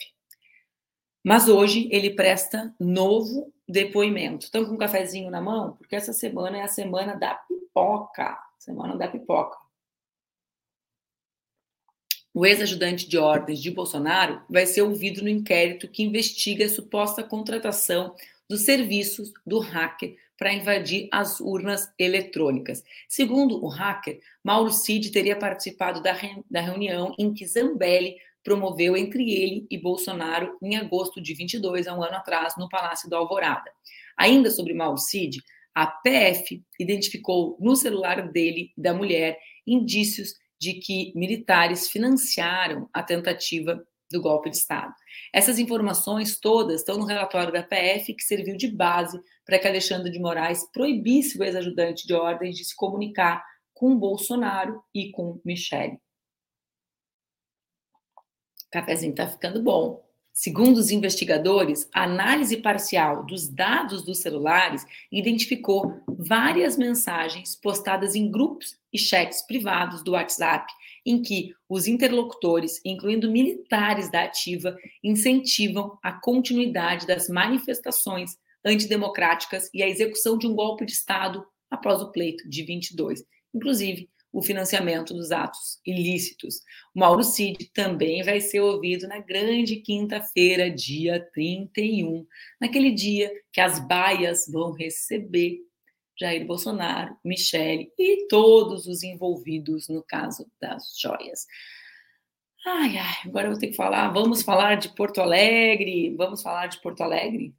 Mas 1.21 1.49
hoje 1.49 1.89
ele 1.91 2.11
presta 2.11 2.73
novo 2.79 3.53
depoimento. 3.67 4.45
Estão 4.45 4.63
com 4.63 4.75
um 4.75 4.77
cafezinho 4.77 5.29
na 5.29 5.41
mão? 5.41 5.73
Porque 5.73 5.97
essa 5.97 6.13
semana 6.13 6.59
é 6.59 6.61
a 6.61 6.69
semana 6.69 7.15
da 7.15 7.33
pipoca. 7.35 8.39
Semana 8.57 8.95
da 8.95 9.09
pipoca. 9.09 9.57
O 12.33 12.45
ex-ajudante 12.45 13.07
de 13.07 13.17
ordens 13.17 13.59
de 13.59 13.71
Bolsonaro 13.71 14.41
vai 14.49 14.65
ser 14.65 14.83
ouvido 14.83 15.21
no 15.23 15.29
inquérito 15.29 15.87
que 15.87 16.03
investiga 16.03 16.65
a 16.65 16.69
suposta 16.69 17.23
contratação 17.23 18.15
dos 18.47 18.61
serviços 18.61 19.33
do 19.45 19.59
hacker 19.59 20.15
para 20.37 20.53
invadir 20.53 21.09
as 21.11 21.39
urnas 21.39 21.91
eletrônicas. 21.97 22.83
Segundo 23.07 23.63
o 23.63 23.67
hacker, 23.67 24.21
Mauro 24.43 24.71
Cid 24.71 25.11
teria 25.11 25.35
participado 25.35 26.01
da, 26.01 26.13
re... 26.13 26.43
da 26.49 26.61
reunião 26.61 27.13
em 27.17 27.33
que 27.33 27.45
Zambelli 27.45 28.15
promoveu 28.43 28.95
entre 28.95 29.31
ele 29.31 29.67
e 29.69 29.77
Bolsonaro 29.77 30.57
em 30.61 30.77
agosto 30.77 31.19
de 31.19 31.33
22, 31.33 31.87
há 31.87 31.93
um 31.93 32.03
ano 32.03 32.15
atrás, 32.15 32.55
no 32.57 32.69
Palácio 32.69 33.09
do 33.09 33.15
Alvorada. 33.15 33.69
Ainda 34.15 34.49
sobre 34.49 34.73
Mauro 34.73 34.97
Cid, 34.97 35.43
a 35.75 35.85
PF 35.85 36.63
identificou 36.79 37.57
no 37.59 37.75
celular 37.75 38.31
dele 38.31 38.71
da 38.77 38.93
mulher 38.93 39.37
indícios 39.67 40.35
de 40.59 40.73
que 40.73 41.13
militares 41.15 41.89
financiaram 41.89 42.89
a 42.93 43.01
tentativa 43.01 43.83
do 44.11 44.21
golpe 44.21 44.49
de 44.49 44.57
Estado. 44.57 44.93
Essas 45.33 45.59
informações 45.59 46.39
todas 46.39 46.81
estão 46.81 46.97
no 46.97 47.05
relatório 47.05 47.53
da 47.53 47.63
PF, 47.63 48.13
que 48.13 48.23
serviu 48.23 48.57
de 48.57 48.67
base 48.67 49.19
para 49.45 49.59
que 49.59 49.67
Alexandre 49.67 50.11
de 50.11 50.19
Moraes 50.19 50.69
proibisse 50.71 51.39
o 51.39 51.43
ex-ajudante 51.43 52.07
de 52.07 52.13
ordens 52.13 52.57
de 52.57 52.65
se 52.65 52.75
comunicar 52.75 53.43
com 53.73 53.97
Bolsonaro 53.97 54.83
e 54.93 55.11
com 55.11 55.39
Michele. 55.45 55.99
O 58.67 58.71
cafezinho 58.71 59.11
está 59.11 59.27
ficando 59.27 59.61
bom. 59.61 60.08
Segundo 60.33 60.77
os 60.77 60.89
investigadores, 60.89 61.89
a 61.93 62.03
análise 62.03 62.57
parcial 62.57 63.25
dos 63.25 63.47
dados 63.47 64.03
dos 64.03 64.19
celulares 64.19 64.85
identificou 65.11 66.01
várias 66.07 66.77
mensagens 66.77 67.55
postadas 67.55 68.15
em 68.15 68.31
grupos 68.31 68.77
e 68.93 68.97
chats 68.97 69.41
privados 69.45 70.03
do 70.03 70.11
WhatsApp, 70.11 70.71
em 71.05 71.21
que 71.21 71.53
os 71.67 71.87
interlocutores, 71.87 72.79
incluindo 72.85 73.29
militares 73.29 74.09
da 74.11 74.23
ativa, 74.23 74.77
incentivam 75.03 75.97
a 76.01 76.13
continuidade 76.13 77.05
das 77.05 77.27
manifestações 77.27 78.37
antidemocráticas 78.63 79.69
e 79.73 79.81
a 79.83 79.87
execução 79.87 80.37
de 80.37 80.47
um 80.47 80.55
golpe 80.55 80.85
de 80.85 80.93
Estado 80.93 81.45
após 81.69 82.01
o 82.01 82.11
pleito 82.11 82.47
de 82.49 82.63
22. 82.63 83.23
Inclusive, 83.53 84.09
o 84.31 84.41
financiamento 84.41 85.13
dos 85.13 85.31
atos 85.31 85.79
ilícitos. 85.85 86.61
Mauro 86.93 87.23
Cid 87.23 87.71
também 87.73 88.23
vai 88.23 88.39
ser 88.39 88.59
ouvido 88.59 89.07
na 89.07 89.19
grande 89.19 89.77
quinta-feira, 89.77 90.69
dia 90.69 91.19
31, 91.33 92.25
naquele 92.61 92.91
dia 92.91 93.31
que 93.51 93.59
as 93.59 93.79
baias 93.79 94.45
vão 94.47 94.71
receber 94.71 95.59
Jair 96.19 96.45
Bolsonaro, 96.45 97.15
Michele 97.23 97.91
e 97.97 98.27
todos 98.27 98.87
os 98.87 99.03
envolvidos 99.03 99.87
no 99.87 100.03
caso 100.03 100.45
das 100.61 100.93
joias. 100.99 101.47
Ai, 102.65 102.97
ai, 102.97 103.15
agora 103.25 103.47
eu 103.47 103.51
vou 103.51 103.59
ter 103.59 103.67
que 103.67 103.75
falar. 103.75 104.09
Vamos 104.09 104.41
falar 104.41 104.75
de 104.75 104.89
Porto 104.89 105.21
Alegre. 105.21 106.13
Vamos 106.15 106.41
falar 106.41 106.67
de 106.67 106.81
Porto 106.81 107.01
Alegre? 107.01 107.55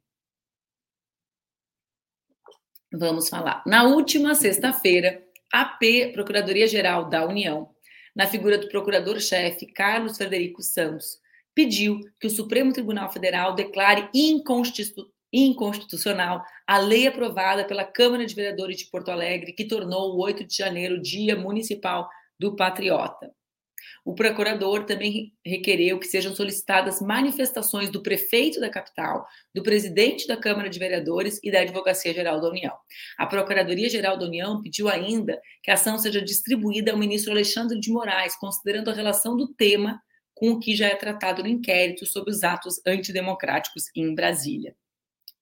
Vamos 2.93 3.27
falar. 3.27 3.63
Na 3.65 3.83
última 3.83 4.35
sexta-feira, 4.35 5.25
AP, 5.53 6.13
Procuradoria-Geral 6.13 7.09
da 7.09 7.25
União, 7.25 7.69
na 8.15 8.27
figura 8.27 8.57
do 8.57 8.67
procurador-chefe 8.67 9.65
Carlos 9.67 10.17
Frederico 10.17 10.61
Santos, 10.61 11.19
pediu 11.53 11.99
que 12.19 12.27
o 12.27 12.29
Supremo 12.29 12.73
Tribunal 12.73 13.11
Federal 13.11 13.53
declare 13.55 14.09
inconstitu 14.13 15.11
inconstitucional 15.33 16.43
a 16.67 16.77
lei 16.77 17.07
aprovada 17.07 17.63
pela 17.63 17.85
Câmara 17.85 18.25
de 18.25 18.35
Vereadores 18.35 18.77
de 18.77 18.89
Porto 18.89 19.09
Alegre, 19.11 19.53
que 19.53 19.65
tornou 19.65 20.13
o 20.13 20.21
8 20.21 20.45
de 20.45 20.57
janeiro 20.57 21.01
Dia 21.01 21.37
Municipal 21.37 22.09
do 22.37 22.53
Patriota. 22.53 23.31
O 24.03 24.15
procurador 24.15 24.85
também 24.85 25.33
requereu 25.45 25.99
que 25.99 26.07
sejam 26.07 26.33
solicitadas 26.33 27.01
manifestações 27.01 27.89
do 27.89 28.01
prefeito 28.01 28.59
da 28.59 28.69
capital, 28.69 29.25
do 29.53 29.61
presidente 29.61 30.27
da 30.27 30.37
Câmara 30.37 30.69
de 30.69 30.79
Vereadores 30.79 31.39
e 31.43 31.51
da 31.51 31.61
Advocacia 31.61 32.13
Geral 32.13 32.41
da 32.41 32.49
União. 32.49 32.75
A 33.17 33.25
Procuradoria 33.25 33.89
Geral 33.89 34.17
da 34.17 34.25
União 34.25 34.61
pediu 34.61 34.89
ainda 34.89 35.39
que 35.63 35.71
a 35.71 35.75
ação 35.75 35.97
seja 35.97 36.21
distribuída 36.21 36.91
ao 36.91 36.97
ministro 36.97 37.31
Alexandre 37.31 37.79
de 37.79 37.91
Moraes, 37.91 38.35
considerando 38.37 38.89
a 38.89 38.93
relação 38.93 39.37
do 39.37 39.53
tema 39.53 40.01
com 40.33 40.51
o 40.51 40.59
que 40.59 40.75
já 40.75 40.87
é 40.87 40.95
tratado 40.95 41.43
no 41.43 41.49
inquérito 41.49 42.05
sobre 42.05 42.31
os 42.31 42.43
atos 42.43 42.81
antidemocráticos 42.85 43.85
em 43.95 44.15
Brasília. 44.15 44.75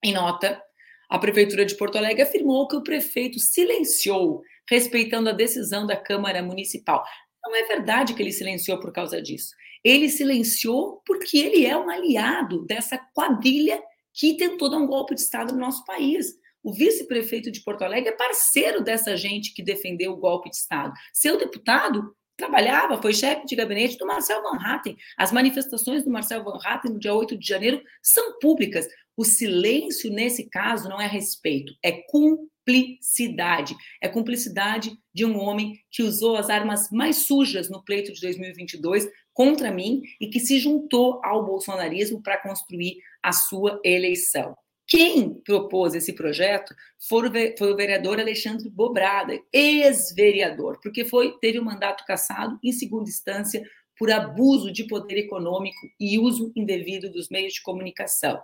Em 0.04 0.13
nota, 0.13 0.62
a 1.10 1.17
Prefeitura 1.17 1.65
de 1.65 1.75
Porto 1.75 1.97
Alegre 1.97 2.21
afirmou 2.21 2.67
que 2.67 2.75
o 2.75 2.84
prefeito 2.84 3.39
silenciou, 3.39 4.41
respeitando 4.69 5.30
a 5.30 5.34
decisão 5.34 5.88
da 5.88 5.95
Câmara 5.95 6.43
Municipal. 6.43 7.04
Não 7.43 7.56
é 7.56 7.63
verdade 7.63 8.13
que 8.13 8.21
ele 8.21 8.32
silenciou 8.32 8.80
por 8.80 8.91
causa 8.91 9.21
disso. 9.21 9.56
Ele 9.84 10.10
silenciou 10.10 11.02
porque 11.06 11.38
ele 11.38 11.65
é 11.65 11.78
um 11.78 11.89
aliado 11.89 12.65
dessa 12.65 12.97
quadrilha 13.13 13.82
que 14.13 14.36
tentou 14.36 14.69
dar 14.69 14.78
um 14.78 14.88
golpe 14.88 15.15
de 15.15 15.21
Estado 15.21 15.54
no 15.54 15.60
nosso 15.60 15.86
país. 15.86 16.34
O 16.62 16.73
vice-prefeito 16.73 17.49
de 17.52 17.63
Porto 17.63 17.84
Alegre 17.84 18.10
é 18.10 18.17
parceiro 18.17 18.84
dessa 18.84 19.15
gente 19.15 19.54
que 19.54 19.63
defendeu 19.63 20.12
o 20.12 20.17
golpe 20.17 20.49
de 20.49 20.58
Estado. 20.58 20.93
Seu 21.13 21.38
deputado 21.38 22.13
trabalhava, 22.36 23.02
foi 23.02 23.13
chefe 23.13 23.45
de 23.45 23.56
gabinete 23.56 23.97
do 23.97 24.06
Marcel 24.06 24.41
Van 24.41 24.58
Hatten. 24.58 24.97
As 25.17 25.32
manifestações 25.32 26.04
do 26.04 26.10
Marcel 26.10 26.43
Van 26.43 26.58
Hatten 26.63 26.93
no 26.93 26.99
dia 26.99 27.13
8 27.13 27.38
de 27.38 27.47
janeiro 27.47 27.82
são 28.02 28.39
públicas. 28.39 28.88
O 29.15 29.23
silêncio, 29.23 30.12
nesse 30.12 30.49
caso, 30.49 30.88
não 30.88 30.99
é 30.99 31.08
respeito, 31.08 31.73
é 31.84 31.91
cumprimentos 31.91 32.58
cumplicidade. 32.69 33.75
É 34.01 34.08
cumplicidade 34.08 34.91
de 35.13 35.25
um 35.25 35.38
homem 35.38 35.79
que 35.91 36.03
usou 36.03 36.36
as 36.36 36.49
armas 36.49 36.89
mais 36.91 37.25
sujas 37.25 37.69
no 37.69 37.84
pleito 37.84 38.13
de 38.13 38.21
2022 38.21 39.08
contra 39.34 39.71
mim 39.71 40.01
e 40.19 40.27
que 40.27 40.39
se 40.39 40.60
juntou 40.60 41.19
ao 41.23 41.45
bolsonarismo 41.45 42.21
para 42.21 42.41
construir 42.41 42.97
a 43.21 43.32
sua 43.32 43.79
eleição. 43.84 44.55
Quem 44.88 45.36
propôs 45.41 45.93
esse 45.93 46.13
projeto 46.13 46.73
foi 47.08 47.27
o 47.71 47.75
vereador 47.75 48.19
Alexandre 48.19 48.69
Bobrada, 48.69 49.39
ex-vereador, 49.53 50.79
porque 50.82 51.05
foi 51.05 51.38
teve 51.39 51.60
o 51.60 51.62
um 51.62 51.65
mandato 51.65 52.03
cassado 52.05 52.58
em 52.63 52.71
segunda 52.71 53.08
instância 53.08 53.63
por 53.97 54.12
abuso 54.12 54.71
de 54.71 54.86
poder 54.86 55.17
econômico 55.17 55.88
e 55.99 56.17
uso 56.17 56.51
indevido 56.55 57.12
dos 57.12 57.29
meios 57.29 57.53
de 57.53 57.62
comunicação. 57.62 58.41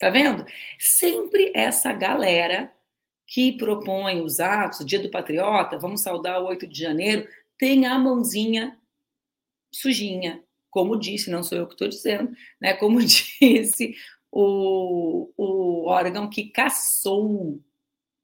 Tá 0.00 0.08
vendo? 0.08 0.46
Sempre 0.78 1.52
essa 1.54 1.92
galera 1.92 2.72
que 3.26 3.52
propõe 3.52 4.22
os 4.22 4.40
atos, 4.40 4.84
Dia 4.84 4.98
do 4.98 5.10
Patriota, 5.10 5.78
vamos 5.78 6.00
saudar 6.00 6.40
o 6.40 6.46
8 6.46 6.66
de 6.66 6.80
janeiro, 6.80 7.28
tem 7.58 7.84
a 7.84 7.98
mãozinha 7.98 8.80
sujinha, 9.70 10.42
como 10.70 10.98
disse, 10.98 11.30
não 11.30 11.42
sou 11.42 11.58
eu 11.58 11.66
que 11.66 11.74
estou 11.74 11.86
dizendo, 11.86 12.34
né? 12.58 12.72
Como 12.72 12.98
disse 13.04 13.94
o, 14.32 15.30
o 15.36 15.86
órgão 15.86 16.30
que 16.30 16.44
caçou 16.48 17.60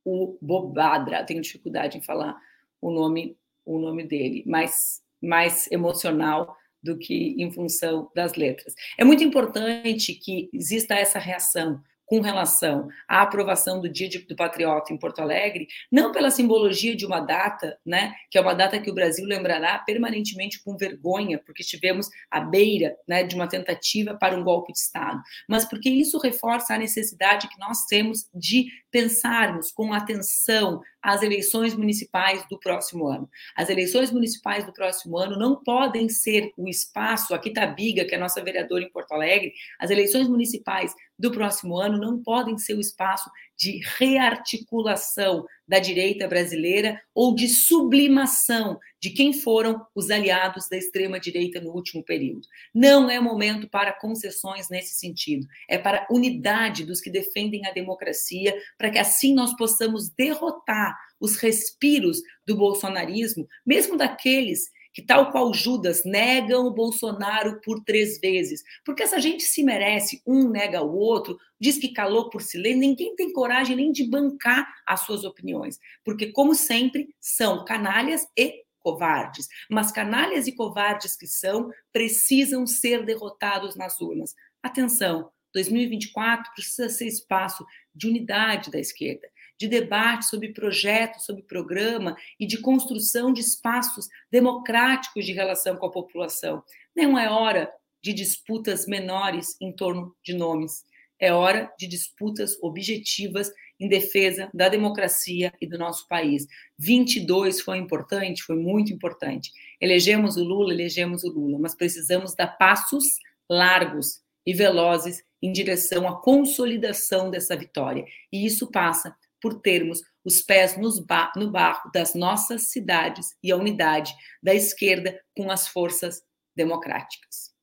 o 0.03 0.39
Bobadra, 0.41 1.25
tenho 1.25 1.43
dificuldade 1.43 1.99
em 1.99 2.03
falar 2.03 2.41
o 2.81 2.91
nome, 2.91 3.37
o 3.67 3.79
nome 3.79 4.03
dele, 4.03 4.43
mais, 4.47 5.03
mais 5.21 5.71
emocional 5.71 6.57
do 6.87 6.97
que 6.97 7.35
em 7.37 7.51
função 7.53 8.11
das 8.15 8.35
letras. 8.35 8.75
É 8.97 9.05
muito 9.05 9.23
importante 9.23 10.15
que 10.15 10.49
exista 10.53 10.95
essa 10.95 11.19
reação, 11.19 11.81
com 12.07 12.21
relação 12.21 12.89
à 13.09 13.23
aprovação 13.23 13.81
do 13.81 13.89
Dia 13.89 14.07
do 14.29 14.37
Patriota 14.37 14.93
em 14.93 14.97
Porto 14.97 15.19
Alegre, 15.21 15.67
não 15.91 16.13
pela 16.13 16.31
simbologia 16.31 16.95
de 16.95 17.05
uma 17.05 17.21
data, 17.21 17.77
né, 17.85 18.15
que 18.31 18.39
é 18.39 18.41
uma 18.41 18.55
data 18.55 18.81
que 18.81 18.91
o 18.91 18.95
Brasil 18.95 19.27
lembrará 19.27 19.79
permanentemente 19.81 20.63
com 20.63 20.77
vergonha, 20.77 21.39
porque 21.45 21.63
estivemos 21.63 22.09
à 22.31 22.41
beira, 22.41 22.97
né, 23.07 23.25
de 23.25 23.35
uma 23.35 23.49
tentativa 23.49 24.15
para 24.15 24.37
um 24.37 24.45
golpe 24.45 24.73
de 24.73 24.79
Estado, 24.79 25.21
mas 25.49 25.65
porque 25.65 25.91
isso 25.91 26.19
reforça 26.19 26.75
a 26.75 26.79
necessidade 26.79 27.49
que 27.49 27.59
nós 27.59 27.85
temos 27.87 28.29
de 28.33 28.67
pensarmos 28.91 29.73
com 29.73 29.93
atenção 29.93 30.81
as 31.03 31.23
eleições 31.23 31.75
municipais 31.75 32.45
do 32.49 32.59
próximo 32.59 33.07
ano. 33.07 33.31
As 33.55 33.69
eleições 33.69 34.11
municipais 34.11 34.65
do 34.65 34.73
próximo 34.73 35.17
ano 35.19 35.39
não 35.39 35.63
podem 35.63 36.09
ser 36.09 36.51
o 36.57 36.69
espaço, 36.69 37.33
aqui 37.33 37.51
está 37.51 37.63
a 37.63 37.67
Biga, 37.69 38.05
que 38.05 38.15
é 38.15 38.17
a 38.19 38.21
nossa 38.21 38.43
vereadora 38.43 38.83
em 38.83 38.91
Porto 38.91 39.13
Alegre, 39.13 39.53
as 39.79 39.91
eleições 39.91 40.29
municipais 40.29 40.93
do 41.19 41.31
próximo 41.31 41.79
ano 41.79 41.99
não 41.99 42.23
podem 42.23 42.59
ser 42.59 42.75
o 42.75 42.81
espaço 42.81 43.31
de 43.57 43.81
rearticulação 43.99 45.47
da 45.67 45.79
direita 45.79 46.29
brasileira 46.29 47.01
ou 47.15 47.35
de 47.35 47.49
sublimação 47.49 48.79
de 49.01 49.11
quem 49.11 49.33
foram 49.33 49.85
os 49.95 50.11
aliados 50.11 50.69
da 50.69 50.77
extrema-direita 50.77 51.61
no 51.61 51.71
último 51.71 52.05
período. 52.05 52.47
Não 52.75 53.09
é 53.09 53.19
momento 53.19 53.69
para 53.69 53.93
concessões 53.93 54.69
nesse 54.69 54.95
sentido, 54.95 55.47
é 55.69 55.79
para 55.79 56.07
unidade 56.11 56.85
dos 56.85 57.01
que 57.01 57.11
defendem 57.11 57.67
a 57.67 57.73
democracia, 57.73 58.55
para 58.77 58.91
que 58.91 58.99
assim 58.99 59.35
nós 59.35 59.57
possamos 59.57 60.11
derrotar 60.11 60.95
os 61.19 61.37
respiros 61.37 62.19
do 62.47 62.57
bolsonarismo, 62.57 63.47
mesmo 63.65 63.97
daqueles 63.97 64.71
que, 64.97 65.03
tal 65.03 65.31
qual 65.31 65.53
Judas, 65.53 66.07
negam 66.07 66.65
o 66.65 66.71
Bolsonaro 66.71 67.61
por 67.61 67.85
três 67.85 68.19
vezes. 68.19 68.65
Porque 68.83 69.03
essa 69.03 69.21
gente 69.21 69.43
se 69.43 69.63
merece, 69.63 70.23
um 70.27 70.49
nega 70.49 70.81
o 70.81 70.97
outro, 70.97 71.37
diz 71.61 71.77
que 71.77 71.93
calou 71.93 72.31
por 72.31 72.41
silêncio, 72.41 72.81
ninguém 72.81 73.15
tem 73.15 73.31
coragem 73.31 73.77
nem 73.77 73.93
de 73.93 74.09
bancar 74.09 74.67
as 74.87 75.01
suas 75.01 75.23
opiniões. 75.23 75.79
Porque, 76.03 76.33
como 76.33 76.55
sempre, 76.55 77.15
são 77.21 77.63
canalhas 77.67 78.27
e 78.35 78.65
covardes. 78.79 79.49
Mas 79.71 79.93
canalhas 79.93 80.47
e 80.47 80.53
covardes 80.53 81.15
que 81.15 81.27
são, 81.27 81.71
precisam 81.93 82.67
ser 82.67 83.05
derrotados 83.05 83.77
nas 83.77 84.01
urnas. 84.01 84.35
Atenção, 84.63 85.31
2024 85.53 86.55
precisa 86.55 86.89
ser 86.89 87.07
espaço 87.07 87.67
de 87.95 88.09
unidade 88.09 88.71
da 88.71 88.81
esquerda 88.81 89.29
de 89.59 89.69
debate 89.69 90.27
sobre 90.27 90.53
projeto, 90.53 91.19
sobre 91.21 91.43
programa 91.43 92.17
e 92.39 92.47
de 92.47 92.59
construção 92.59 93.33
de 93.33 93.41
espaços 93.41 94.09
democráticos 94.31 95.25
de 95.25 95.33
relação 95.33 95.77
com 95.77 95.87
a 95.87 95.93
população. 95.93 96.63
Não 96.95 97.19
é 97.19 97.31
hora 97.31 97.73
de 98.03 98.13
disputas 98.13 98.87
menores 98.87 99.57
em 99.61 99.73
torno 99.73 100.15
de 100.23 100.35
nomes. 100.35 100.85
É 101.19 101.33
hora 101.33 101.73
de 101.79 101.87
disputas 101.87 102.57
objetivas 102.63 103.51
em 103.81 103.89
defesa 103.89 104.51
da 104.53 104.69
democracia 104.69 105.53
e 105.61 105.67
do 105.67 105.79
nosso 105.79 106.07
país. 106.09 106.47
22 106.79 107.61
foi 107.61 107.79
importante, 107.79 108.43
foi 108.43 108.57
muito 108.57 108.93
importante. 108.93 109.51
Elegemos 109.81 110.37
o 110.37 110.45
Lula, 110.45 110.73
elegemos 110.73 111.25
o 111.25 111.31
Lula, 111.31 111.59
mas 111.59 111.75
precisamos 111.75 112.35
dar 112.35 112.59
passos 112.59 113.19
largos 113.49 114.21
e 114.47 114.55
velozes 114.55 115.23
em 115.43 115.53
direção 115.53 116.09
à 116.09 116.21
consolidação 116.21 117.31
dessa 117.31 117.57
vitória. 117.57 118.05
E 118.33 118.47
isso 118.47 118.71
passa 118.71 119.15
por 119.41 119.61
termos 119.61 120.01
os 120.25 120.43
pés 120.43 120.77
ba 121.07 121.33
no 121.37 121.51
barro 121.51 121.91
das 121.93 122.15
nossas 122.15 122.71
cidades 122.71 123.29
e 123.43 123.53
a 123.53 123.57
unidade 123.57 124.15
da 124.43 124.55
esquerda 124.55 125.21
com 125.37 125.51
as 125.51 125.69
forças 125.69 126.23
democráticas. 126.55 127.55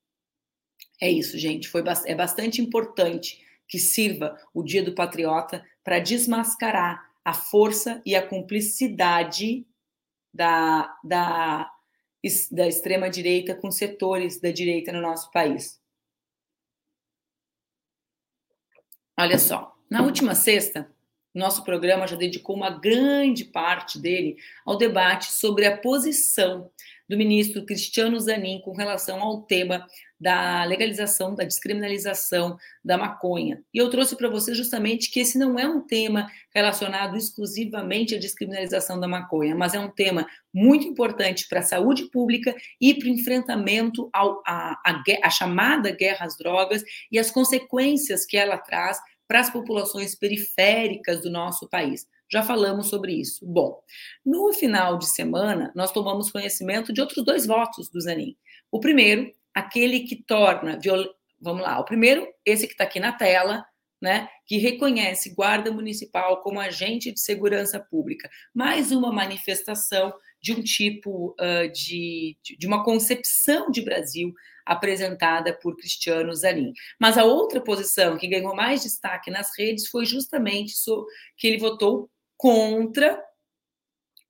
É 1.02 1.10
isso, 1.10 1.38
gente. 1.38 1.68
Foi, 1.68 1.84
é 2.06 2.16
bastante 2.16 2.62
importante 2.62 3.44
que 3.68 3.80
sirva 3.80 4.38
o 4.54 4.64
Dia 4.64 4.84
do 4.84 4.96
Patriota 4.96 5.66
para 5.84 6.00
desmascarar 6.00 7.04
a 7.26 7.34
força 7.34 8.02
e 8.06 8.16
a 8.16 8.26
cumplicidade 8.26 9.66
da, 10.34 10.96
da, 11.04 11.70
da 12.52 12.68
extrema-direita 12.68 13.56
com 13.56 13.72
setores 13.72 14.40
da 14.40 14.52
direita 14.52 14.92
no 14.92 15.02
nosso 15.02 15.32
país. 15.32 15.82
Olha 19.18 19.38
só, 19.38 19.78
na 19.90 20.02
última 20.02 20.34
sexta, 20.34 20.92
nosso 21.34 21.64
programa 21.64 22.08
já 22.08 22.16
dedicou 22.16 22.56
uma 22.56 22.70
grande 22.70 23.46
parte 23.46 24.00
dele 24.00 24.38
ao 24.66 24.78
debate 24.78 25.32
sobre 25.32 25.66
a 25.66 25.78
posição 25.78 26.70
do 27.10 27.18
ministro 27.18 27.66
Cristiano 27.66 28.20
Zanin 28.20 28.62
com 28.62 28.74
relação 28.74 29.22
ao 29.22 29.42
tema 29.42 29.86
da 30.20 30.64
legalização, 30.64 31.36
da 31.36 31.44
descriminalização 31.44 32.58
da 32.84 32.98
maconha. 32.98 33.62
E 33.74 33.78
eu 33.78 33.90
trouxe 33.90 34.16
para 34.16 34.30
você 34.30 34.56
justamente 34.56 35.12
que 35.12 35.20
esse 35.20 35.38
não 35.38 35.60
é 35.60 35.68
um 35.68 35.82
tema 35.82 36.32
relacionado 36.56 37.18
exclusivamente 37.18 38.16
à 38.16 38.20
descriminalização 38.20 39.00
da 39.00 39.08
maconha, 39.08 39.54
mas 39.54 39.74
é 39.74 39.80
um 39.80 39.90
tema 39.90 40.26
muito 40.54 40.88
importante 40.88 41.46
para 41.50 41.60
a 41.60 41.64
saúde 41.64 42.06
pública 42.10 42.56
e 42.80 42.94
para 42.94 43.08
o 43.08 43.12
enfrentamento 43.12 44.10
à 44.14 45.30
chamada 45.30 45.92
guerra 45.92 46.26
às 46.26 46.38
drogas 46.38 46.84
e 47.12 47.20
as 47.20 47.30
consequências 47.30 48.26
que 48.26 48.38
ela 48.38 48.58
traz 48.58 48.98
para 49.28 49.40
as 49.40 49.50
populações 49.50 50.16
periféricas 50.16 51.22
do 51.22 51.30
nosso 51.30 51.68
país. 51.70 52.08
Já 52.32 52.42
falamos 52.42 52.88
sobre 52.88 53.14
isso. 53.14 53.46
Bom, 53.46 53.80
no 54.26 54.52
final 54.54 54.98
de 54.98 55.08
semana, 55.08 55.72
nós 55.76 55.92
tomamos 55.92 56.32
conhecimento 56.32 56.92
de 56.92 57.00
outros 57.02 57.24
dois 57.24 57.46
votos 57.46 57.90
do 57.90 58.02
Zanin. 58.02 58.36
O 58.72 58.80
primeiro, 58.80 59.32
aquele 59.54 60.02
que 60.02 60.16
torna. 60.24 60.80
Viol... 60.80 61.06
Vamos 61.40 61.62
lá, 61.62 61.80
o 61.80 61.86
primeiro, 61.86 62.28
esse 62.46 62.66
que 62.66 62.74
está 62.74 62.86
aqui 62.86 63.00
na 63.00 63.12
tela, 63.12 63.66
né, 64.02 64.30
que 64.46 64.58
reconhece 64.58 65.34
guarda 65.34 65.72
municipal 65.72 66.42
como 66.42 66.60
agente 66.60 67.12
de 67.12 67.20
segurança 67.20 67.80
pública. 67.80 68.30
Mais 68.54 68.92
uma 68.92 69.12
manifestação 69.12 70.14
de 70.44 70.52
um 70.52 70.62
tipo 70.62 71.34
uh, 71.40 71.72
de, 71.72 72.38
de 72.44 72.68
uma 72.68 72.84
concepção 72.84 73.72
de 73.72 73.82
Brasil 73.82 74.34
apresentada 74.66 75.58
por 75.58 75.78
Cristiano 75.78 76.36
Zanin. 76.36 76.74
Mas 77.00 77.18
a 77.18 77.24
outra 77.24 77.62
posição 77.62 78.18
que 78.18 78.28
ganhou 78.28 78.54
mais 78.54 78.84
destaque 78.84 79.32
nas 79.32 79.58
redes 79.58 79.88
foi 79.88 80.06
justamente 80.06 80.74
que 81.38 81.48
ele 81.48 81.58
votou 81.58 82.10
contra 82.36 83.24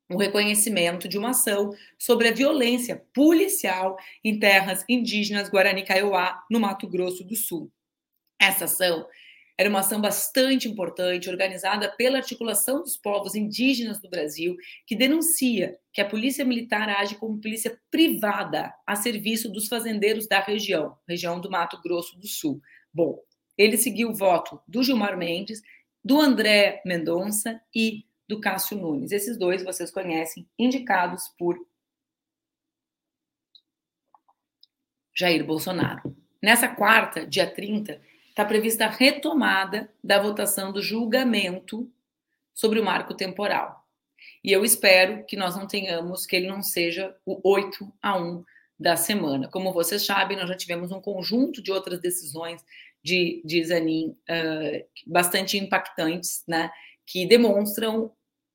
o 0.08 0.18
reconhecimento 0.18 1.08
de 1.08 1.18
uma 1.18 1.32
ação 1.32 1.72
sobre 1.98 2.28
a 2.28 2.34
violência 2.34 3.04
policial 3.12 3.98
em 4.24 4.38
terras 4.38 4.86
indígenas 4.88 5.50
Guarani 5.50 5.84
Kaiowá, 5.84 6.44
no 6.50 6.60
Mato 6.60 6.88
Grosso 6.88 7.24
do 7.24 7.36
Sul. 7.36 7.72
Essa 8.40 8.66
ação 8.66 9.08
era 9.64 9.70
uma 9.70 9.80
ação 9.80 10.02
bastante 10.02 10.68
importante, 10.68 11.30
organizada 11.30 11.90
pela 11.96 12.18
Articulação 12.18 12.82
dos 12.82 12.98
Povos 12.98 13.34
Indígenas 13.34 13.98
do 13.98 14.10
Brasil, 14.10 14.58
que 14.86 14.94
denuncia 14.94 15.80
que 15.94 16.02
a 16.02 16.06
Polícia 16.06 16.44
Militar 16.44 16.90
age 16.90 17.16
como 17.16 17.40
polícia 17.40 17.80
privada 17.90 18.74
a 18.86 18.94
serviço 18.94 19.50
dos 19.50 19.70
fazendeiros 19.70 20.28
da 20.28 20.42
região, 20.42 20.98
região 21.08 21.40
do 21.40 21.50
Mato 21.50 21.82
Grosso 21.82 22.20
do 22.20 22.28
Sul. 22.28 22.62
Bom, 22.94 23.18
ele 23.58 23.78
seguiu 23.78 24.10
o 24.10 24.14
voto 24.14 24.62
do 24.68 24.84
Gilmar 24.84 25.18
Mendes, 25.18 25.62
do 26.04 26.20
André 26.20 26.82
Mendonça 26.86 27.62
e 27.74 28.04
do 28.28 28.42
Cássio 28.42 28.78
Nunes. 28.78 29.14
Esses 29.14 29.40
dois 29.40 29.64
vocês 29.64 29.90
conhecem, 29.90 30.46
indicados 30.60 31.30
por 31.38 31.58
Jair 35.16 35.46
Bolsonaro. 35.46 36.14
Nessa 36.42 36.68
quarta, 36.68 37.26
dia 37.26 37.50
30, 37.50 38.02
está 38.34 38.44
prevista 38.44 38.86
a 38.86 38.90
retomada 38.90 39.94
da 40.04 40.20
votação 40.20 40.72
do 40.72 40.82
julgamento 40.82 41.88
sobre 42.52 42.80
o 42.80 42.84
marco 42.84 43.14
temporal. 43.14 43.88
E 44.44 44.52
eu 44.52 44.66
espero 44.66 45.24
que 45.26 45.38
nós 45.38 45.56
não 45.56 45.68
tenhamos, 45.68 46.26
que 46.26 46.36
ele 46.36 46.48
não 46.48 46.64
seja 46.64 47.16
o 47.24 47.40
8 47.48 47.94
a 48.02 48.18
1 48.18 48.44
da 48.80 48.98
semana. 48.98 49.48
Como 49.48 49.72
vocês 49.72 50.04
sabem, 50.04 50.36
nós 50.36 50.50
já 50.50 50.58
tivemos 50.58 50.92
um 50.92 51.00
conjunto 51.00 51.62
de 51.62 51.72
outras 51.72 52.00
decisões 52.00 52.66
de, 53.04 53.40
de 53.46 53.64
Zanin 53.64 54.10
uh, 54.10 54.86
bastante 55.06 55.58
impactantes, 55.58 56.44
né, 56.48 56.72
que 57.06 57.28
demonstram 57.28 58.12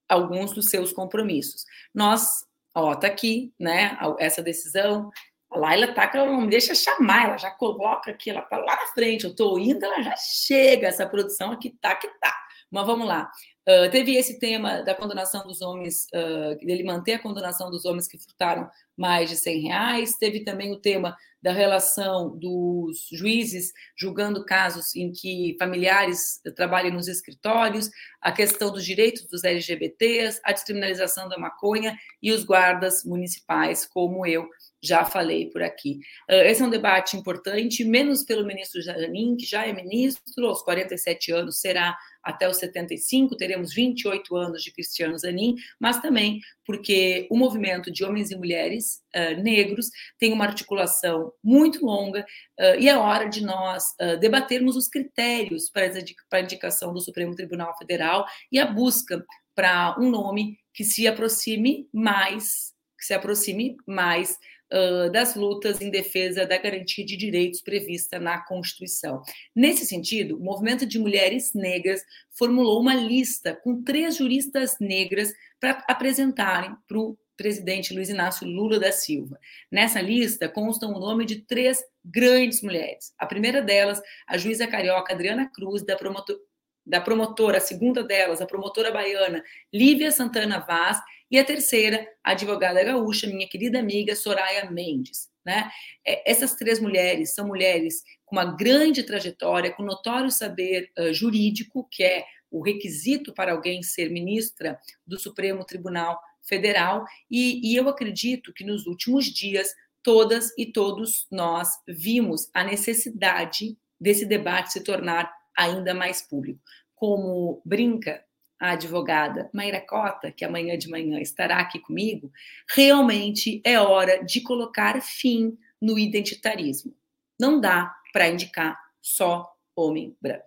alguns 0.08 0.52
dos 0.52 0.66
seus 0.66 0.92
compromissos. 0.92 1.64
Nós, 1.94 2.44
ó, 2.74 2.96
tá 2.96 3.06
aqui, 3.06 3.52
né, 3.60 3.96
essa 4.18 4.42
decisão 4.42 5.10
a 5.50 5.58
Laila 5.58 5.92
tá 5.94 6.06
que 6.06 6.16
ela 6.16 6.26
não 6.26 6.42
me 6.42 6.48
deixa 6.48 6.74
chamar, 6.74 7.26
ela 7.26 7.38
já 7.38 7.50
coloca 7.50 8.10
aqui, 8.10 8.30
ela 8.30 8.42
tá 8.42 8.58
lá 8.58 8.76
na 8.76 8.86
frente, 8.92 9.24
eu 9.24 9.34
tô 9.34 9.58
indo, 9.58 9.84
ela 9.84 10.02
já 10.02 10.14
chega, 10.16 10.88
essa 10.88 11.06
produção 11.06 11.52
aqui 11.52 11.70
tá 11.80 11.94
que 11.94 12.08
tá. 12.20 12.34
Mas 12.70 12.86
vamos 12.86 13.06
lá. 13.06 13.30
Uh, 13.66 13.90
teve 13.90 14.14
esse 14.14 14.38
tema 14.38 14.82
da 14.82 14.94
condenação 14.94 15.46
dos 15.46 15.62
homens, 15.62 16.06
uh, 16.14 16.54
dele 16.64 16.84
manter 16.84 17.14
a 17.14 17.18
condenação 17.18 17.70
dos 17.70 17.84
homens 17.84 18.06
que 18.06 18.18
furtaram 18.18 18.68
mais 18.96 19.28
de 19.30 19.36
100 19.36 19.60
reais. 19.60 20.16
Teve 20.18 20.44
também 20.44 20.72
o 20.72 20.80
tema 20.80 21.16
da 21.42 21.52
relação 21.52 22.36
dos 22.36 23.08
juízes 23.12 23.72
julgando 23.96 24.44
casos 24.44 24.94
em 24.94 25.12
que 25.12 25.56
familiares 25.58 26.40
trabalham 26.56 26.92
nos 26.92 27.08
escritórios, 27.08 27.90
a 28.20 28.32
questão 28.32 28.72
dos 28.72 28.84
direitos 28.84 29.26
dos 29.26 29.44
LGBTs, 29.44 30.40
a 30.44 30.52
descriminalização 30.52 31.28
da 31.28 31.38
maconha 31.38 31.96
e 32.22 32.32
os 32.32 32.44
guardas 32.44 33.04
municipais, 33.04 33.86
como 33.86 34.26
eu 34.26 34.48
já 34.80 35.04
falei 35.04 35.50
por 35.50 35.62
aqui. 35.62 35.98
Esse 36.28 36.62
é 36.62 36.64
um 36.64 36.70
debate 36.70 37.16
importante, 37.16 37.84
menos 37.84 38.22
pelo 38.22 38.46
ministro 38.46 38.80
Janin, 38.80 39.36
que 39.36 39.44
já 39.44 39.66
é 39.66 39.72
ministro, 39.72 40.46
aos 40.46 40.62
47 40.62 41.32
anos 41.32 41.60
será 41.60 41.96
até 42.22 42.48
os 42.48 42.58
75, 42.58 43.36
teremos 43.36 43.72
28 43.72 44.36
anos 44.36 44.62
de 44.62 44.70
Cristiano 44.70 45.18
Zanin, 45.18 45.56
mas 45.80 46.00
também 46.00 46.40
porque 46.64 47.26
o 47.30 47.36
movimento 47.36 47.90
de 47.90 48.04
homens 48.04 48.30
e 48.30 48.36
mulheres 48.36 49.00
uh, 49.16 49.42
negros 49.42 49.88
tem 50.18 50.32
uma 50.32 50.44
articulação 50.44 51.32
muito 51.42 51.84
longa 51.84 52.24
uh, 52.58 52.78
e 52.78 52.88
é 52.88 52.96
hora 52.96 53.28
de 53.28 53.44
nós 53.44 53.94
uh, 54.00 54.18
debatermos 54.18 54.76
os 54.76 54.88
critérios 54.88 55.70
para 55.70 55.92
a 56.32 56.40
indicação 56.40 56.92
do 56.92 57.00
Supremo 57.00 57.34
Tribunal 57.34 57.76
Federal 57.76 58.26
e 58.50 58.58
a 58.58 58.66
busca 58.66 59.24
para 59.54 59.96
um 59.98 60.10
nome 60.10 60.58
que 60.72 60.84
se 60.84 61.06
aproxime 61.06 61.88
mais, 61.92 62.72
que 62.96 63.04
se 63.04 63.14
aproxime 63.14 63.76
mais 63.86 64.38
uh, 64.72 65.10
das 65.10 65.34
lutas 65.34 65.80
em 65.80 65.90
defesa 65.90 66.46
da 66.46 66.58
garantia 66.58 67.04
de 67.04 67.16
direitos 67.16 67.60
prevista 67.60 68.18
na 68.18 68.38
Constituição. 68.38 69.22
Nesse 69.54 69.86
sentido, 69.86 70.36
o 70.36 70.44
movimento 70.44 70.86
de 70.86 70.98
mulheres 70.98 71.52
negras 71.54 72.02
formulou 72.30 72.80
uma 72.80 72.94
lista 72.94 73.58
com 73.62 73.82
três 73.82 74.16
juristas 74.16 74.76
negras 74.80 75.32
para 75.60 75.84
apresentarem 75.88 76.76
para 76.86 76.98
o 76.98 77.18
presidente 77.38 77.94
Luiz 77.94 78.10
Inácio 78.10 78.46
Lula 78.46 78.78
da 78.78 78.92
Silva. 78.92 79.38
Nessa 79.70 80.00
lista 80.02 80.48
constam 80.48 80.92
o 80.92 80.98
nome 80.98 81.24
de 81.24 81.36
três 81.42 81.82
grandes 82.04 82.60
mulheres. 82.60 83.14
A 83.16 83.24
primeira 83.24 83.62
delas, 83.62 84.02
a 84.26 84.36
juíza 84.36 84.66
carioca 84.66 85.14
Adriana 85.14 85.48
Cruz, 85.50 85.82
da 85.82 85.96
promotor 85.96 86.36
da 86.84 87.02
promotora, 87.02 87.58
a 87.58 87.60
segunda 87.60 88.02
delas, 88.02 88.40
a 88.40 88.46
promotora 88.46 88.90
baiana 88.90 89.44
Lívia 89.70 90.10
Santana 90.10 90.58
Vaz, 90.58 90.98
e 91.30 91.38
a 91.38 91.44
terceira, 91.44 92.08
a 92.24 92.30
advogada 92.30 92.82
gaúcha, 92.82 93.26
minha 93.26 93.46
querida 93.46 93.78
amiga 93.78 94.16
Soraya 94.16 94.70
Mendes. 94.70 95.28
Né? 95.44 95.70
É, 96.06 96.30
essas 96.30 96.54
três 96.54 96.80
mulheres 96.80 97.34
são 97.34 97.46
mulheres 97.46 98.02
com 98.24 98.36
uma 98.36 98.56
grande 98.56 99.02
trajetória, 99.02 99.70
com 99.70 99.82
notório 99.82 100.30
saber 100.30 100.90
uh, 100.98 101.12
jurídico, 101.12 101.86
que 101.90 102.02
é 102.02 102.24
o 102.50 102.62
requisito 102.62 103.34
para 103.34 103.52
alguém 103.52 103.82
ser 103.82 104.10
ministra 104.10 104.78
do 105.06 105.18
Supremo 105.18 105.64
Tribunal 105.64 106.18
Federal, 106.48 107.04
e, 107.30 107.72
e 107.72 107.76
eu 107.76 107.88
acredito 107.88 108.52
que 108.52 108.64
nos 108.64 108.86
últimos 108.86 109.26
dias 109.26 109.74
todas 110.02 110.56
e 110.56 110.66
todos 110.66 111.26
nós 111.30 111.68
vimos 111.86 112.48
a 112.54 112.64
necessidade 112.64 113.76
desse 114.00 114.24
debate 114.24 114.72
se 114.72 114.82
tornar 114.82 115.30
ainda 115.56 115.92
mais 115.92 116.22
público. 116.22 116.60
Como 116.94 117.60
brinca 117.64 118.24
a 118.58 118.70
advogada 118.70 119.48
Mayra 119.52 119.80
Cota, 119.80 120.32
que 120.32 120.44
amanhã 120.44 120.76
de 120.76 120.88
manhã 120.88 121.20
estará 121.20 121.58
aqui 121.58 121.78
comigo, 121.78 122.32
realmente 122.68 123.60
é 123.64 123.78
hora 123.78 124.24
de 124.24 124.40
colocar 124.40 125.00
fim 125.00 125.56
no 125.80 125.98
identitarismo. 125.98 126.94
Não 127.38 127.60
dá 127.60 127.94
para 128.12 128.28
indicar 128.28 128.76
só 129.00 129.48
homem 129.76 130.16
branco 130.20 130.44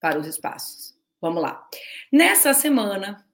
para 0.00 0.18
os 0.18 0.26
espaços. 0.26 0.94
Vamos 1.20 1.42
lá. 1.42 1.66
Nessa 2.12 2.52
semana, 2.52 3.26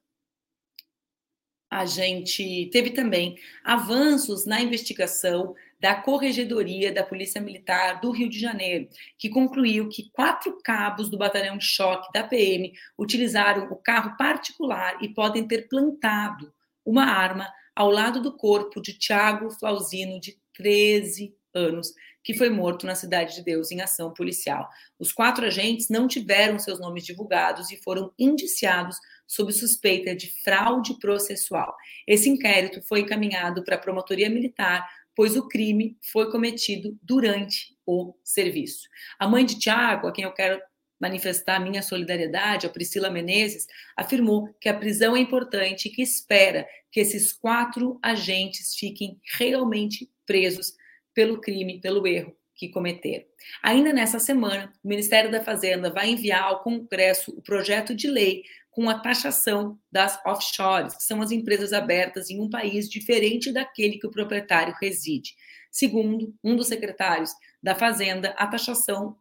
a 1.71 1.85
gente 1.85 2.69
teve 2.73 2.91
também 2.91 3.37
avanços 3.65 4.47
na 4.47 4.61
investigação 4.61 5.55
da 5.79 5.95
Corregedoria 5.95 6.93
da 6.93 7.03
Polícia 7.03 7.41
Militar 7.41 8.01
do 8.01 8.11
Rio 8.11 8.31
de 8.31 8.39
Janeiro, 8.39 8.89
que 9.19 9.29
concluiu 9.29 9.89
que 9.89 10.11
quatro 10.11 10.59
cabos 10.63 11.11
do 11.11 11.19
batalhão 11.19 11.59
de 11.59 11.65
choque 11.65 12.13
da 12.13 12.25
PM 12.25 12.73
utilizaram 12.97 13.65
o 13.71 13.77
carro 13.77 14.17
particular 14.17 14.97
e 15.03 15.09
podem 15.09 15.47
ter 15.47 15.69
plantado 15.69 16.53
uma 16.85 17.05
arma 17.05 17.53
ao 17.75 17.91
lado 17.91 18.23
do 18.23 18.35
corpo 18.37 18.81
de 18.81 18.95
Tiago 18.95 19.51
Flausino, 19.51 20.19
de 20.19 20.39
13 20.55 21.35
anos, 21.53 21.93
que 22.27 22.35
foi 22.35 22.51
morto 22.51 22.87
na 22.87 22.97
Cidade 22.97 23.37
de 23.37 23.45
Deus 23.45 23.71
em 23.71 23.81
ação 23.81 24.13
policial. 24.13 24.69
Os 24.99 25.13
quatro 25.13 25.47
agentes 25.47 25.89
não 25.89 26.09
tiveram 26.09 26.59
seus 26.59 26.81
nomes 26.81 27.07
divulgados 27.07 27.71
e 27.71 27.77
foram 27.77 28.13
indiciados 28.19 28.97
sob 29.29 29.53
suspeita 29.53 30.13
de 30.13 30.29
fraude 30.43 30.99
processual. 30.99 31.73
Esse 32.05 32.29
inquérito 32.29 32.83
foi 32.83 33.03
encaminhado 33.03 33.63
para 33.63 33.77
a 33.77 33.79
Promotoria 33.79 34.29
Militar 34.29 34.85
pois 35.15 35.35
o 35.35 35.49
crime 35.49 35.97
foi 36.13 36.31
cometido 36.31 36.99
durante 37.03 37.75
o 37.87 38.15
serviço. 38.23 38.87
A 39.19 39.27
mãe 39.27 39.47
de 39.47 39.59
Tiago, 39.59 40.09
a 40.09 40.13
quem 40.13 40.25
eu 40.25 40.33
quero 40.33 40.61
manifestar 41.01 41.59
minha 41.59 41.83
solidariedade, 41.83 42.67
a 42.67 42.71
Priscila 42.71 43.09
Menezes, 43.09 43.67
afirmou 43.97 44.55
que 44.61 44.69
a 44.69 44.77
prisão 44.77 45.17
é 45.17 45.21
importante 45.21 45.87
e 45.87 45.91
que 45.91 46.03
espera 46.03 46.69
que 46.91 47.01
esses 47.01 47.33
quatro 47.33 47.99
agentes 48.03 48.75
fiquem 48.75 49.19
realmente 49.39 50.11
presos 50.27 50.75
pelo 51.17 51.41
crime, 51.41 51.81
pelo 51.81 52.07
erro 52.07 52.37
que 52.55 52.69
cometeram. 52.69 53.25
Ainda 53.63 53.91
nessa 53.93 54.19
semana, 54.19 54.71
o 54.85 54.89
Ministério 54.89 55.31
da 55.31 55.43
Fazenda 55.43 55.91
vai 55.91 56.11
enviar 56.11 56.43
ao 56.43 56.63
Congresso 56.63 57.33
o 57.37 57.41
projeto 57.41 57.95
de 57.95 58.07
lei 58.07 58.43
com 58.71 58.91
a 58.91 58.99
taxação 58.99 59.79
das 59.91 60.21
offshores, 60.27 60.95
que 60.95 61.03
são 61.03 61.23
as 61.23 61.31
empresas 61.31 61.73
abertas 61.73 62.29
em 62.29 62.39
um 62.39 62.51
país 62.51 62.91
diferente 62.91 63.51
daquele 63.51 63.99
que 63.99 64.07
o 64.07 64.11
proprietário 64.11 64.75
reside. 64.81 65.35
Segundo 65.71 66.35
um 66.45 66.55
dos 66.55 66.69
secretários 66.69 67.31
da 67.63 67.75
Fazenda, 67.75 68.35
a 68.37 68.47
taxação 68.47 69.17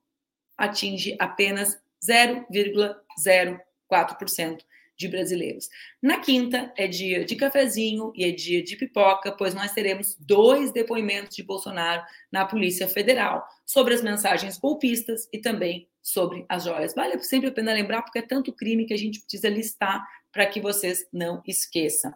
atinge 0.58 1.16
apenas 1.18 1.80
0,04% 2.06 4.60
de 4.98 5.08
brasileiros. 5.08 5.70
Na 6.02 6.20
quinta 6.20 6.74
é 6.78 6.88
dia 6.88 7.26
de 7.26 7.36
cafezinho 7.36 8.12
e 8.16 8.24
é 8.24 8.32
dia 8.32 8.64
de 8.64 8.76
pipoca, 8.76 9.32
pois 9.32 9.54
nós 9.54 9.74
teremos 9.74 10.16
dois 10.20 10.72
depoimentos 10.72 11.36
de 11.36 11.44
Bolsonaro 11.44 12.04
na 12.32 12.46
Polícia 12.46 12.88
Federal 12.88 13.46
sobre 13.66 13.94
as 13.94 14.02
mensagens 14.02 14.58
golpistas 14.58 15.28
e 15.34 15.40
também 15.40 15.90
sobre 16.02 16.46
as 16.48 16.64
joias. 16.64 16.94
Vale 16.94 17.22
sempre 17.24 17.50
a 17.50 17.52
pena 17.52 17.74
lembrar, 17.74 18.04
porque 18.04 18.20
é 18.20 18.22
tanto 18.22 18.54
crime 18.54 18.86
que 18.86 18.94
a 18.94 18.98
gente 18.98 19.20
precisa 19.20 19.50
listar 19.50 20.06
para 20.32 20.46
que 20.46 20.62
vocês 20.62 21.08
não 21.12 21.42
esqueçam. 21.46 22.14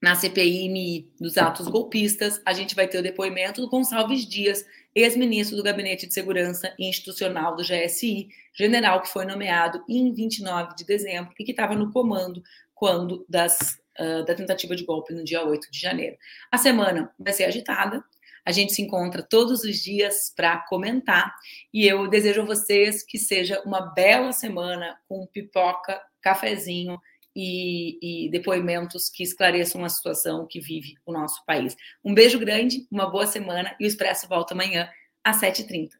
Na 0.00 0.14
CPI 0.14 1.12
dos 1.20 1.36
atos 1.36 1.66
golpistas, 1.66 2.40
a 2.46 2.52
gente 2.52 2.74
vai 2.76 2.86
ter 2.86 2.98
o 2.98 3.02
depoimento 3.02 3.60
do 3.60 3.68
Gonçalves 3.68 4.24
Dias, 4.24 4.64
ex-ministro 4.94 5.56
do 5.56 5.62
Gabinete 5.62 6.06
de 6.06 6.14
Segurança 6.14 6.74
Institucional 6.78 7.54
do 7.54 7.62
GSI, 7.62 8.28
general 8.54 9.02
que 9.02 9.08
foi 9.08 9.24
nomeado 9.24 9.84
em 9.88 10.12
29 10.12 10.74
de 10.76 10.84
dezembro 10.84 11.32
e 11.38 11.44
que 11.44 11.52
estava 11.52 11.74
no 11.74 11.92
comando 11.92 12.42
quando 12.74 13.24
das, 13.28 13.78
uh, 13.98 14.24
da 14.24 14.34
tentativa 14.34 14.74
de 14.74 14.84
golpe 14.84 15.12
no 15.12 15.24
dia 15.24 15.44
8 15.44 15.70
de 15.70 15.78
janeiro. 15.80 16.16
A 16.50 16.58
semana 16.58 17.12
vai 17.18 17.32
ser 17.32 17.44
agitada, 17.44 18.02
a 18.44 18.52
gente 18.52 18.72
se 18.72 18.80
encontra 18.80 19.22
todos 19.22 19.62
os 19.62 19.76
dias 19.76 20.32
para 20.34 20.58
comentar 20.68 21.34
e 21.72 21.86
eu 21.86 22.08
desejo 22.08 22.42
a 22.42 22.46
vocês 22.46 23.02
que 23.02 23.18
seja 23.18 23.60
uma 23.64 23.92
bela 23.92 24.32
semana 24.32 24.98
com 25.06 25.26
pipoca, 25.26 26.00
cafezinho 26.20 26.98
e, 27.40 28.26
e, 28.26 28.28
depoimentos 28.30 29.08
que 29.08 29.22
esclareçam 29.22 29.84
a 29.84 29.88
situação 29.88 30.44
que 30.44 30.58
vive 30.58 30.96
o 31.06 31.12
nosso 31.12 31.44
país. 31.46 31.76
Um 32.04 32.12
beijo 32.12 32.36
grande, 32.36 32.84
uma 32.90 33.08
boa 33.08 33.28
semana 33.28 33.76
e 33.78 33.84
o 33.84 33.86
Expresso 33.86 34.26
volta 34.26 34.54
amanhã 34.54 34.90
às 35.22 35.40
7h30. 35.40 35.90